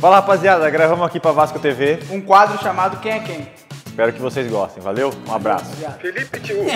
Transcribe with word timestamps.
Fala 0.00 0.16
rapaziada, 0.16 0.70
gravamos 0.70 1.04
aqui 1.04 1.18
pra 1.18 1.32
Vasco 1.32 1.58
TV. 1.58 1.98
Um 2.08 2.20
quadro 2.20 2.56
chamado 2.62 3.00
Quem 3.00 3.10
é 3.10 3.18
Quem? 3.18 3.50
Espero 3.84 4.12
que 4.12 4.20
vocês 4.20 4.48
gostem. 4.48 4.80
Valeu? 4.80 5.12
Um 5.26 5.34
abraço. 5.34 5.72
Felipe 6.00 6.38
Tio. 6.38 6.58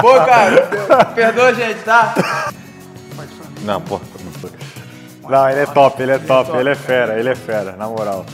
Pô, 0.00 0.14
cara, 0.14 1.04
perdoa 1.14 1.46
a 1.46 1.52
gente, 1.52 1.80
tá? 1.84 2.12
Não, 3.62 3.80
pô. 3.80 4.00
Não, 4.24 4.32
foi. 4.32 4.50
não, 5.28 5.48
ele 5.48 5.60
é 5.60 5.66
top, 5.66 6.02
ele 6.02 6.12
é 6.12 6.18
top, 6.18 6.56
ele 6.56 6.70
é 6.70 6.74
fera, 6.74 7.18
ele 7.18 7.28
é 7.28 7.34
fera, 7.34 7.72
na 7.72 7.88
moral. 7.88 8.24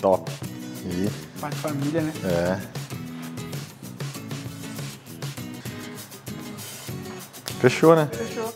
Top. 0.00 0.30
E, 0.84 1.10
Pai 1.40 1.50
de 1.50 1.56
família, 1.56 2.00
né? 2.00 2.12
é. 2.24 2.58
Fechou, 7.60 7.94
né? 7.94 8.08
Fechou. 8.10 8.55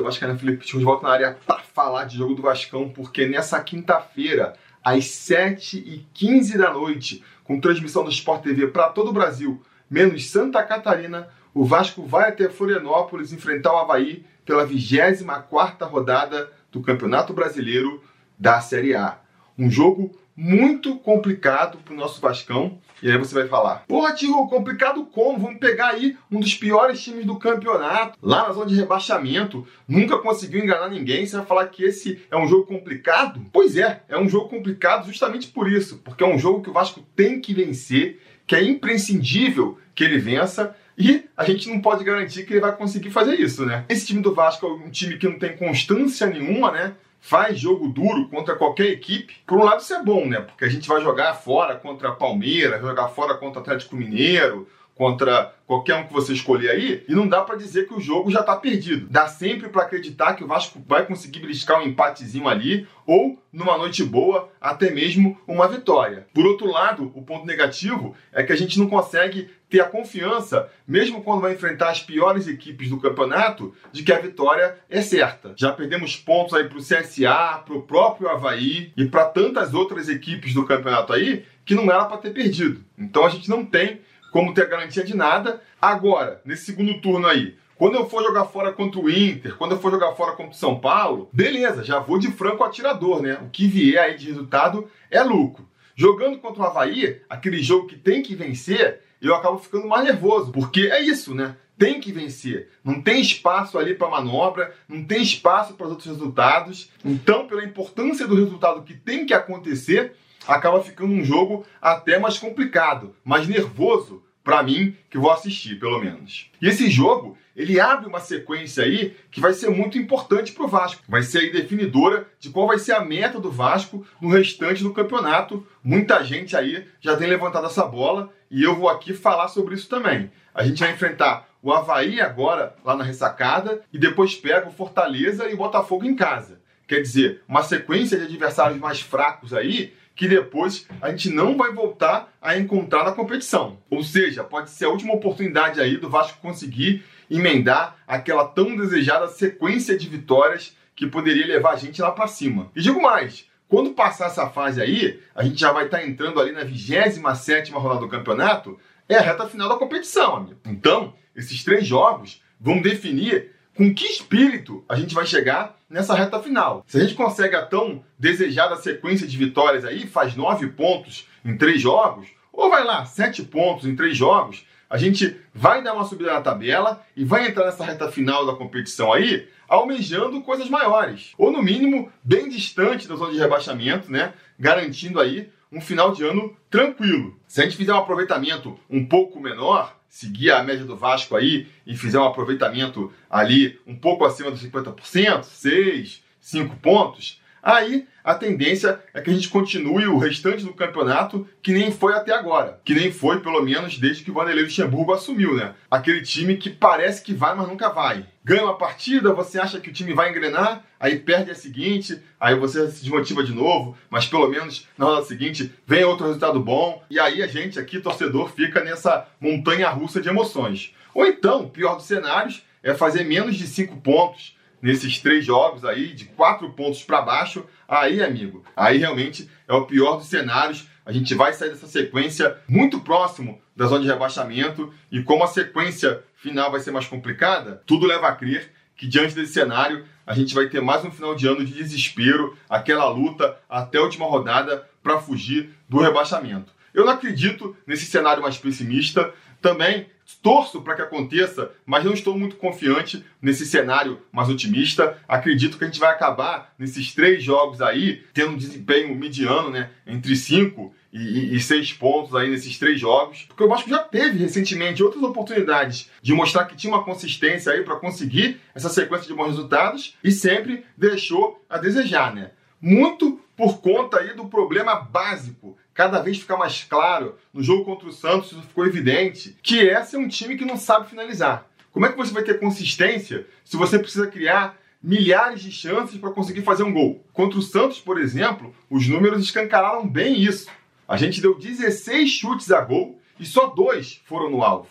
Torcida 0.00 0.02
Vascaína, 0.02 0.38
Felipe 0.38 0.66
Tio 0.66 0.78
de 0.78 0.84
volta 0.84 1.06
na 1.06 1.12
área 1.12 1.38
para 1.46 1.60
falar 1.60 2.04
de 2.04 2.16
jogo 2.16 2.34
do 2.34 2.42
Vascão, 2.42 2.88
porque 2.88 3.26
nessa 3.26 3.60
quinta-feira, 3.60 4.54
às 4.82 5.04
7h15 5.04 6.56
da 6.56 6.72
noite, 6.72 7.22
com 7.44 7.60
transmissão 7.60 8.04
do 8.04 8.10
Sport 8.10 8.42
TV 8.42 8.68
para 8.68 8.88
todo 8.88 9.10
o 9.10 9.12
Brasil, 9.12 9.62
menos 9.88 10.30
Santa 10.30 10.62
Catarina, 10.62 11.28
o 11.52 11.64
Vasco 11.64 12.04
vai 12.04 12.28
até 12.28 12.48
Florianópolis 12.48 13.32
enfrentar 13.32 13.72
o 13.72 13.78
Havaí 13.78 14.24
pela 14.44 14.66
24ª 14.66 15.88
rodada 15.88 16.50
do 16.70 16.80
Campeonato 16.80 17.32
Brasileiro 17.32 18.02
da 18.38 18.60
Série 18.60 18.94
A. 18.94 19.18
Um 19.58 19.70
jogo 19.70 20.16
muito 20.40 20.96
complicado 20.96 21.76
pro 21.84 21.94
nosso 21.94 22.18
Vascão. 22.18 22.78
E 23.02 23.10
aí 23.10 23.18
você 23.18 23.34
vai 23.34 23.46
falar, 23.46 23.84
porra, 23.86 24.14
tio, 24.14 24.46
complicado 24.46 25.04
como? 25.04 25.38
Vamos 25.38 25.58
pegar 25.58 25.88
aí 25.88 26.16
um 26.30 26.40
dos 26.40 26.54
piores 26.54 27.02
times 27.02 27.26
do 27.26 27.38
campeonato, 27.38 28.18
lá 28.22 28.48
na 28.48 28.52
zona 28.54 28.66
de 28.66 28.74
rebaixamento, 28.74 29.66
nunca 29.86 30.16
conseguiu 30.16 30.64
enganar 30.64 30.88
ninguém. 30.88 31.26
Você 31.26 31.36
vai 31.36 31.44
falar 31.44 31.66
que 31.66 31.84
esse 31.84 32.22
é 32.30 32.36
um 32.38 32.48
jogo 32.48 32.64
complicado? 32.64 33.44
Pois 33.52 33.76
é, 33.76 34.02
é 34.08 34.18
um 34.18 34.30
jogo 34.30 34.48
complicado 34.48 35.06
justamente 35.06 35.48
por 35.48 35.70
isso, 35.70 36.00
porque 36.02 36.24
é 36.24 36.26
um 36.26 36.38
jogo 36.38 36.62
que 36.62 36.70
o 36.70 36.74
Vasco 36.74 37.04
tem 37.14 37.38
que 37.38 37.52
vencer, 37.52 38.18
que 38.46 38.56
é 38.56 38.64
imprescindível 38.64 39.78
que 39.94 40.02
ele 40.02 40.18
vença. 40.18 40.74
E 40.96 41.24
a 41.36 41.44
gente 41.44 41.68
não 41.68 41.80
pode 41.80 42.02
garantir 42.02 42.46
que 42.46 42.54
ele 42.54 42.60
vai 42.60 42.74
conseguir 42.74 43.10
fazer 43.10 43.38
isso, 43.38 43.66
né? 43.66 43.84
Esse 43.90 44.06
time 44.06 44.22
do 44.22 44.34
Vasco 44.34 44.66
é 44.66 44.70
um 44.70 44.90
time 44.90 45.18
que 45.18 45.28
não 45.28 45.38
tem 45.38 45.56
constância 45.56 46.26
nenhuma, 46.26 46.70
né? 46.70 46.94
Faz 47.20 47.58
jogo 47.58 47.88
duro 47.88 48.28
contra 48.28 48.56
qualquer 48.56 48.86
equipe. 48.86 49.36
Por 49.46 49.58
um 49.58 49.64
lado, 49.64 49.80
isso 49.80 49.94
é 49.94 50.02
bom, 50.02 50.26
né? 50.26 50.40
Porque 50.40 50.64
a 50.64 50.68
gente 50.68 50.88
vai 50.88 51.00
jogar 51.00 51.34
fora 51.34 51.76
contra 51.76 52.12
Palmeiras, 52.12 52.80
jogar 52.80 53.08
fora 53.08 53.34
contra 53.34 53.60
Atlético 53.60 53.96
Mineiro, 53.96 54.66
contra 55.00 55.54
qualquer 55.66 55.94
um 55.94 56.06
que 56.06 56.12
você 56.12 56.34
escolher 56.34 56.68
aí, 56.68 57.02
e 57.08 57.14
não 57.14 57.26
dá 57.26 57.40
para 57.40 57.56
dizer 57.56 57.88
que 57.88 57.94
o 57.94 58.00
jogo 58.00 58.30
já 58.30 58.42
tá 58.42 58.54
perdido. 58.54 59.06
Dá 59.08 59.28
sempre 59.28 59.70
para 59.70 59.84
acreditar 59.84 60.34
que 60.34 60.44
o 60.44 60.46
Vasco 60.46 60.78
vai 60.86 61.06
conseguir 61.06 61.40
beliscar 61.40 61.80
um 61.80 61.86
empatezinho 61.86 62.46
ali 62.46 62.86
ou 63.06 63.42
numa 63.50 63.78
noite 63.78 64.04
boa, 64.04 64.50
até 64.60 64.90
mesmo 64.90 65.38
uma 65.48 65.66
vitória. 65.66 66.26
Por 66.34 66.44
outro 66.44 66.70
lado, 66.70 67.10
o 67.14 67.22
ponto 67.22 67.46
negativo 67.46 68.14
é 68.30 68.42
que 68.42 68.52
a 68.52 68.56
gente 68.56 68.78
não 68.78 68.88
consegue 68.88 69.48
ter 69.70 69.80
a 69.80 69.88
confiança, 69.88 70.68
mesmo 70.86 71.22
quando 71.22 71.40
vai 71.40 71.54
enfrentar 71.54 71.90
as 71.90 72.02
piores 72.02 72.48
equipes 72.48 72.90
do 72.90 72.98
campeonato, 72.98 73.72
de 73.92 74.02
que 74.02 74.12
a 74.12 74.18
vitória 74.18 74.76
é 74.90 75.00
certa. 75.00 75.54
Já 75.56 75.72
perdemos 75.72 76.16
pontos 76.16 76.52
aí 76.54 76.68
pro 76.68 76.80
CSA, 76.80 77.62
pro 77.64 77.82
próprio 77.82 78.28
Havaí 78.28 78.92
e 78.96 79.06
para 79.06 79.26
tantas 79.26 79.72
outras 79.72 80.08
equipes 80.08 80.52
do 80.52 80.66
campeonato 80.66 81.12
aí 81.12 81.44
que 81.64 81.74
não 81.74 81.84
era 81.84 82.04
para 82.04 82.18
ter 82.18 82.30
perdido. 82.30 82.84
Então 82.98 83.24
a 83.24 83.28
gente 83.28 83.48
não 83.48 83.64
tem 83.64 84.00
como 84.32 84.52
ter 84.52 84.68
garantia 84.68 85.04
de 85.04 85.16
nada. 85.16 85.62
Agora, 85.80 86.40
nesse 86.44 86.66
segundo 86.66 87.00
turno 87.00 87.26
aí, 87.28 87.56
quando 87.76 87.94
eu 87.94 88.10
for 88.10 88.22
jogar 88.22 88.44
fora 88.44 88.72
contra 88.72 89.00
o 89.00 89.08
Inter, 89.08 89.56
quando 89.56 89.72
eu 89.72 89.80
for 89.80 89.90
jogar 89.90 90.12
fora 90.12 90.32
contra 90.32 90.52
o 90.52 90.54
São 90.54 90.78
Paulo, 90.78 91.30
beleza, 91.32 91.82
já 91.84 91.98
vou 91.98 92.18
de 92.18 92.30
franco 92.30 92.64
atirador, 92.64 93.22
né? 93.22 93.38
O 93.42 93.48
que 93.48 93.66
vier 93.66 94.02
aí 94.02 94.16
de 94.16 94.26
resultado 94.26 94.90
é 95.10 95.22
lucro. 95.22 95.66
Jogando 95.96 96.38
contra 96.38 96.62
o 96.62 96.66
Havaí, 96.66 97.20
aquele 97.28 97.62
jogo 97.62 97.86
que 97.86 97.96
tem 97.96 98.22
que 98.22 98.34
vencer, 98.34 99.00
eu 99.28 99.34
acabo 99.34 99.58
ficando 99.58 99.86
mais 99.86 100.04
nervoso, 100.04 100.50
porque 100.50 100.88
é 100.92 101.00
isso, 101.00 101.34
né? 101.34 101.56
Tem 101.78 102.00
que 102.00 102.12
vencer. 102.12 102.68
Não 102.84 103.00
tem 103.00 103.20
espaço 103.20 103.78
ali 103.78 103.94
para 103.94 104.10
manobra, 104.10 104.74
não 104.88 105.04
tem 105.04 105.22
espaço 105.22 105.74
para 105.74 105.86
os 105.86 105.92
outros 105.92 106.08
resultados. 106.08 106.90
Então, 107.04 107.46
pela 107.46 107.64
importância 107.64 108.26
do 108.26 108.34
resultado 108.34 108.82
que 108.82 108.94
tem 108.94 109.24
que 109.24 109.32
acontecer, 109.32 110.14
acaba 110.46 110.82
ficando 110.82 111.12
um 111.12 111.24
jogo 111.24 111.64
até 111.80 112.18
mais 112.18 112.38
complicado, 112.38 113.14
mais 113.24 113.46
nervoso 113.46 114.22
para 114.42 114.62
mim 114.62 114.96
que 115.08 115.18
vou 115.18 115.30
assistir, 115.30 115.78
pelo 115.78 116.00
menos. 116.00 116.50
E 116.60 116.68
esse 116.68 116.88
jogo, 116.90 117.36
ele 117.54 117.78
abre 117.78 118.06
uma 118.06 118.20
sequência 118.20 118.84
aí 118.84 119.14
que 119.30 119.40
vai 119.40 119.52
ser 119.52 119.70
muito 119.70 119.98
importante 119.98 120.52
para 120.52 120.64
o 120.64 120.68
Vasco. 120.68 121.02
Vai 121.08 121.22
ser 121.22 121.38
aí 121.38 121.52
definidora 121.52 122.26
de 122.38 122.50
qual 122.50 122.66
vai 122.66 122.78
ser 122.78 122.92
a 122.92 123.04
meta 123.04 123.38
do 123.38 123.50
Vasco 123.50 124.06
no 124.20 124.28
restante 124.28 124.82
do 124.82 124.94
campeonato. 124.94 125.66
Muita 125.82 126.22
gente 126.24 126.56
aí 126.56 126.86
já 127.00 127.16
tem 127.16 127.28
levantado 127.28 127.66
essa 127.66 127.84
bola 127.84 128.32
e 128.50 128.62
eu 128.62 128.76
vou 128.76 128.88
aqui 128.88 129.12
falar 129.12 129.48
sobre 129.48 129.74
isso 129.74 129.88
também. 129.88 130.30
A 130.54 130.64
gente 130.64 130.80
vai 130.80 130.92
enfrentar 130.92 131.48
o 131.62 131.72
Havaí 131.72 132.20
agora 132.20 132.74
lá 132.84 132.96
na 132.96 133.04
ressacada 133.04 133.82
e 133.92 133.98
depois 133.98 134.34
pega 134.34 134.68
o 134.68 134.72
Fortaleza 134.72 135.48
e 135.48 135.54
o 135.54 135.58
Botafogo 135.58 136.04
em 136.04 136.16
casa. 136.16 136.59
Quer 136.90 137.02
dizer, 137.02 137.42
uma 137.46 137.62
sequência 137.62 138.18
de 138.18 138.24
adversários 138.24 138.76
mais 138.76 139.00
fracos 139.00 139.54
aí 139.54 139.94
que 140.16 140.26
depois 140.26 140.88
a 141.00 141.10
gente 141.10 141.30
não 141.30 141.56
vai 141.56 141.72
voltar 141.72 142.36
a 142.42 142.58
encontrar 142.58 143.04
na 143.04 143.12
competição. 143.12 143.78
Ou 143.88 144.02
seja, 144.02 144.42
pode 144.42 144.70
ser 144.70 144.86
a 144.86 144.88
última 144.88 145.14
oportunidade 145.14 145.80
aí 145.80 145.96
do 145.96 146.10
Vasco 146.10 146.40
conseguir 146.42 147.04
emendar 147.30 147.96
aquela 148.08 148.44
tão 148.44 148.74
desejada 148.74 149.28
sequência 149.28 149.96
de 149.96 150.08
vitórias 150.08 150.76
que 150.96 151.06
poderia 151.06 151.46
levar 151.46 151.74
a 151.74 151.76
gente 151.76 152.02
lá 152.02 152.10
para 152.10 152.26
cima. 152.26 152.72
E 152.74 152.82
digo 152.82 153.00
mais, 153.00 153.46
quando 153.68 153.92
passar 153.92 154.26
essa 154.26 154.48
fase 154.48 154.82
aí, 154.82 155.20
a 155.32 155.44
gente 155.44 155.60
já 155.60 155.70
vai 155.70 155.84
estar 155.84 155.98
tá 155.98 156.04
entrando 156.04 156.40
ali 156.40 156.50
na 156.50 156.64
27ª 156.64 157.70
rodada 157.74 158.00
do 158.00 158.08
campeonato, 158.08 158.80
é 159.08 159.14
a 159.14 159.22
reta 159.22 159.46
final 159.46 159.68
da 159.68 159.76
competição, 159.76 160.34
amigo. 160.34 160.58
Então, 160.66 161.14
esses 161.36 161.62
três 161.62 161.86
jogos 161.86 162.42
vão 162.60 162.82
definir 162.82 163.52
com 163.80 163.94
que 163.94 164.04
espírito 164.04 164.84
a 164.86 164.94
gente 164.94 165.14
vai 165.14 165.24
chegar 165.24 165.74
nessa 165.88 166.14
reta 166.14 166.38
final. 166.42 166.84
Se 166.86 166.98
a 166.98 167.00
gente 167.00 167.14
consegue 167.14 167.56
a 167.56 167.64
tão 167.64 168.04
desejada 168.18 168.76
sequência 168.76 169.26
de 169.26 169.38
vitórias 169.38 169.86
aí, 169.86 170.06
faz 170.06 170.36
nove 170.36 170.66
pontos 170.66 171.26
em 171.42 171.56
três 171.56 171.80
jogos, 171.80 172.28
ou 172.52 172.68
vai 172.68 172.84
lá, 172.84 173.06
sete 173.06 173.42
pontos 173.42 173.86
em 173.86 173.96
três 173.96 174.14
jogos, 174.14 174.66
a 174.90 174.98
gente 174.98 175.34
vai 175.54 175.82
dar 175.82 175.94
uma 175.94 176.04
subida 176.04 176.30
na 176.30 176.42
tabela 176.42 177.02
e 177.16 177.24
vai 177.24 177.48
entrar 177.48 177.64
nessa 177.64 177.82
reta 177.82 178.12
final 178.12 178.44
da 178.44 178.52
competição 178.52 179.14
aí, 179.14 179.48
almejando 179.66 180.42
coisas 180.42 180.68
maiores. 180.68 181.32
Ou 181.38 181.50
no 181.50 181.62
mínimo, 181.62 182.12
bem 182.22 182.50
distante 182.50 183.08
da 183.08 183.16
zona 183.16 183.32
de 183.32 183.38
rebaixamento, 183.38 184.12
né? 184.12 184.34
Garantindo 184.58 185.18
aí 185.18 185.48
um 185.72 185.80
final 185.80 186.12
de 186.12 186.22
ano 186.22 186.54
tranquilo. 186.68 187.34
Se 187.48 187.62
a 187.62 187.64
gente 187.64 187.78
fizer 187.78 187.94
um 187.94 187.98
aproveitamento 187.98 188.78
um 188.90 189.06
pouco 189.06 189.40
menor, 189.40 189.96
seguir 190.10 190.50
a 190.50 190.62
média 190.62 190.84
do 190.84 190.96
Vasco 190.96 191.36
aí 191.36 191.68
e 191.86 191.96
fizer 191.96 192.18
um 192.18 192.24
aproveitamento 192.24 193.12
ali 193.30 193.78
um 193.86 193.94
pouco 193.94 194.24
acima 194.24 194.50
dos 194.50 194.62
50%, 194.62 195.44
6, 195.44 196.22
5 196.40 196.76
pontos, 196.76 197.39
aí 197.62 198.06
a 198.22 198.34
tendência 198.34 199.00
é 199.14 199.20
que 199.20 199.30
a 199.30 199.32
gente 199.32 199.48
continue 199.48 200.06
o 200.06 200.18
restante 200.18 200.64
do 200.64 200.74
campeonato 200.74 201.48
que 201.62 201.72
nem 201.72 201.90
foi 201.90 202.12
até 202.14 202.32
agora. 202.32 202.80
Que 202.84 202.94
nem 202.94 203.10
foi, 203.10 203.40
pelo 203.40 203.62
menos, 203.62 203.98
desde 203.98 204.22
que 204.22 204.30
o 204.30 204.34
Vanderlei 204.34 204.64
Luxemburgo 204.64 205.12
assumiu, 205.12 205.54
né? 205.56 205.74
Aquele 205.90 206.22
time 206.22 206.56
que 206.56 206.70
parece 206.70 207.22
que 207.22 207.32
vai, 207.32 207.54
mas 207.54 207.68
nunca 207.68 207.88
vai. 207.88 208.26
Ganha 208.44 208.64
uma 208.64 208.76
partida, 208.76 209.32
você 209.32 209.58
acha 209.58 209.80
que 209.80 209.90
o 209.90 209.92
time 209.92 210.12
vai 210.12 210.30
engrenar, 210.30 210.84
aí 210.98 211.18
perde 211.18 211.50
a 211.50 211.54
seguinte, 211.54 212.20
aí 212.38 212.54
você 212.54 212.90
se 212.90 213.00
desmotiva 213.00 213.42
de 213.42 213.54
novo, 213.54 213.96
mas 214.08 214.26
pelo 214.26 214.48
menos 214.48 214.86
na 214.96 215.06
rodada 215.06 215.26
seguinte 215.26 215.72
vem 215.86 216.04
outro 216.04 216.26
resultado 216.26 216.60
bom, 216.60 217.02
e 217.10 217.18
aí 217.18 217.42
a 217.42 217.46
gente 217.46 217.78
aqui, 217.78 218.00
torcedor, 218.00 218.50
fica 218.50 218.82
nessa 218.82 219.26
montanha 219.40 219.88
russa 219.88 220.20
de 220.20 220.28
emoções. 220.28 220.94
Ou 221.14 221.26
então, 221.26 221.68
pior 221.68 221.96
dos 221.96 222.06
cenários, 222.06 222.62
é 222.82 222.94
fazer 222.94 223.24
menos 223.24 223.56
de 223.56 223.66
5 223.66 223.96
pontos 223.98 224.56
nesses 224.80 225.18
três 225.18 225.44
jogos 225.44 225.84
aí, 225.84 226.12
de 226.14 226.26
quatro 226.26 226.70
pontos 226.70 227.02
para 227.02 227.22
baixo, 227.22 227.64
aí, 227.88 228.22
amigo, 228.22 228.64
aí 228.76 228.98
realmente 228.98 229.48
é 229.68 229.74
o 229.74 229.86
pior 229.86 230.16
dos 230.16 230.26
cenários. 230.26 230.86
A 231.04 231.12
gente 231.12 231.34
vai 231.34 231.52
sair 231.52 231.70
dessa 231.70 231.86
sequência 231.86 232.56
muito 232.68 233.00
próximo 233.00 233.60
da 233.74 233.86
zona 233.86 234.02
de 234.02 234.08
rebaixamento 234.08 234.92
e 235.10 235.22
como 235.22 235.42
a 235.44 235.48
sequência 235.48 236.22
final 236.36 236.70
vai 236.70 236.80
ser 236.80 236.90
mais 236.90 237.06
complicada, 237.06 237.82
tudo 237.86 238.06
leva 238.06 238.28
a 238.28 238.34
crer 238.34 238.72
que 238.96 239.06
diante 239.06 239.34
desse 239.34 239.54
cenário 239.54 240.04
a 240.26 240.34
gente 240.34 240.54
vai 240.54 240.68
ter 240.68 240.80
mais 240.80 241.04
um 241.04 241.10
final 241.10 241.34
de 241.34 241.48
ano 241.48 241.64
de 241.64 241.72
desespero, 241.72 242.56
aquela 242.68 243.08
luta 243.08 243.58
até 243.68 243.98
a 243.98 244.02
última 244.02 244.26
rodada 244.26 244.86
para 245.02 245.18
fugir 245.18 245.70
do 245.88 245.98
rebaixamento. 245.98 246.72
Eu 246.94 247.04
não 247.04 247.12
acredito 247.12 247.76
nesse 247.86 248.06
cenário 248.06 248.42
mais 248.42 248.58
pessimista. 248.58 249.32
Também 249.60 250.06
torço 250.42 250.80
para 250.80 250.94
que 250.94 251.02
aconteça, 251.02 251.70
mas 251.84 252.04
não 252.04 252.12
estou 252.12 252.38
muito 252.38 252.56
confiante 252.56 253.24
nesse 253.42 253.66
cenário 253.66 254.20
mais 254.32 254.48
otimista. 254.48 255.18
Acredito 255.28 255.76
que 255.76 255.84
a 255.84 255.86
gente 255.86 256.00
vai 256.00 256.10
acabar 256.10 256.72
nesses 256.78 257.12
três 257.14 257.42
jogos 257.42 257.82
aí 257.82 258.22
tendo 258.32 258.52
um 258.52 258.56
desempenho 258.56 259.14
mediano, 259.14 259.70
né, 259.70 259.90
entre 260.06 260.34
5 260.34 260.94
e, 261.12 261.56
e, 261.56 261.60
seis 261.60 261.92
pontos 261.92 262.34
aí 262.36 262.48
nesses 262.48 262.78
três 262.78 263.00
jogos, 263.00 263.44
porque 263.48 263.64
o 263.64 263.68
Vasco 263.68 263.90
já 263.90 263.98
teve 263.98 264.38
recentemente 264.38 265.02
outras 265.02 265.22
oportunidades 265.24 266.08
de 266.22 266.32
mostrar 266.32 266.66
que 266.66 266.76
tinha 266.76 266.92
uma 266.92 267.02
consistência 267.02 267.72
aí 267.72 267.82
para 267.82 267.96
conseguir 267.96 268.60
essa 268.74 268.88
sequência 268.88 269.26
de 269.26 269.34
bons 269.34 269.48
resultados 269.48 270.16
e 270.22 270.30
sempre 270.30 270.84
deixou 270.96 271.64
a 271.68 271.78
desejar, 271.78 272.32
né? 272.32 272.52
Muito 272.80 273.40
por 273.56 273.80
conta 273.80 274.20
aí 274.20 274.34
do 274.34 274.46
problema 274.46 274.94
básico, 274.94 275.76
cada 275.94 276.20
vez 276.20 276.38
fica 276.38 276.56
mais 276.56 276.84
claro 276.84 277.36
no 277.52 277.62
jogo 277.62 277.84
contra 277.84 278.08
o 278.08 278.12
Santos, 278.12 278.50
ficou 278.50 278.86
evidente, 278.86 279.56
que 279.62 279.78
esse 279.78 280.16
é 280.16 280.18
um 280.18 280.28
time 280.28 280.56
que 280.56 280.64
não 280.64 280.76
sabe 280.76 281.08
finalizar. 281.08 281.66
Como 281.92 282.06
é 282.06 282.10
que 282.10 282.16
você 282.16 282.32
vai 282.32 282.42
ter 282.42 282.60
consistência 282.60 283.46
se 283.64 283.76
você 283.76 283.98
precisa 283.98 284.26
criar 284.26 284.78
milhares 285.02 285.62
de 285.62 285.72
chances 285.72 286.18
para 286.18 286.30
conseguir 286.30 286.62
fazer 286.62 286.84
um 286.84 286.92
gol? 286.92 287.24
Contra 287.32 287.58
o 287.58 287.62
Santos, 287.62 288.00
por 288.00 288.20
exemplo, 288.20 288.74
os 288.88 289.08
números 289.08 289.42
escancararam 289.42 290.08
bem 290.08 290.40
isso. 290.40 290.68
A 291.08 291.16
gente 291.16 291.40
deu 291.40 291.58
16 291.58 292.30
chutes 292.30 292.70
a 292.70 292.80
gol 292.80 293.20
e 293.38 293.44
só 293.44 293.66
dois 293.66 294.20
foram 294.24 294.50
no 294.50 294.62
alvo. 294.62 294.88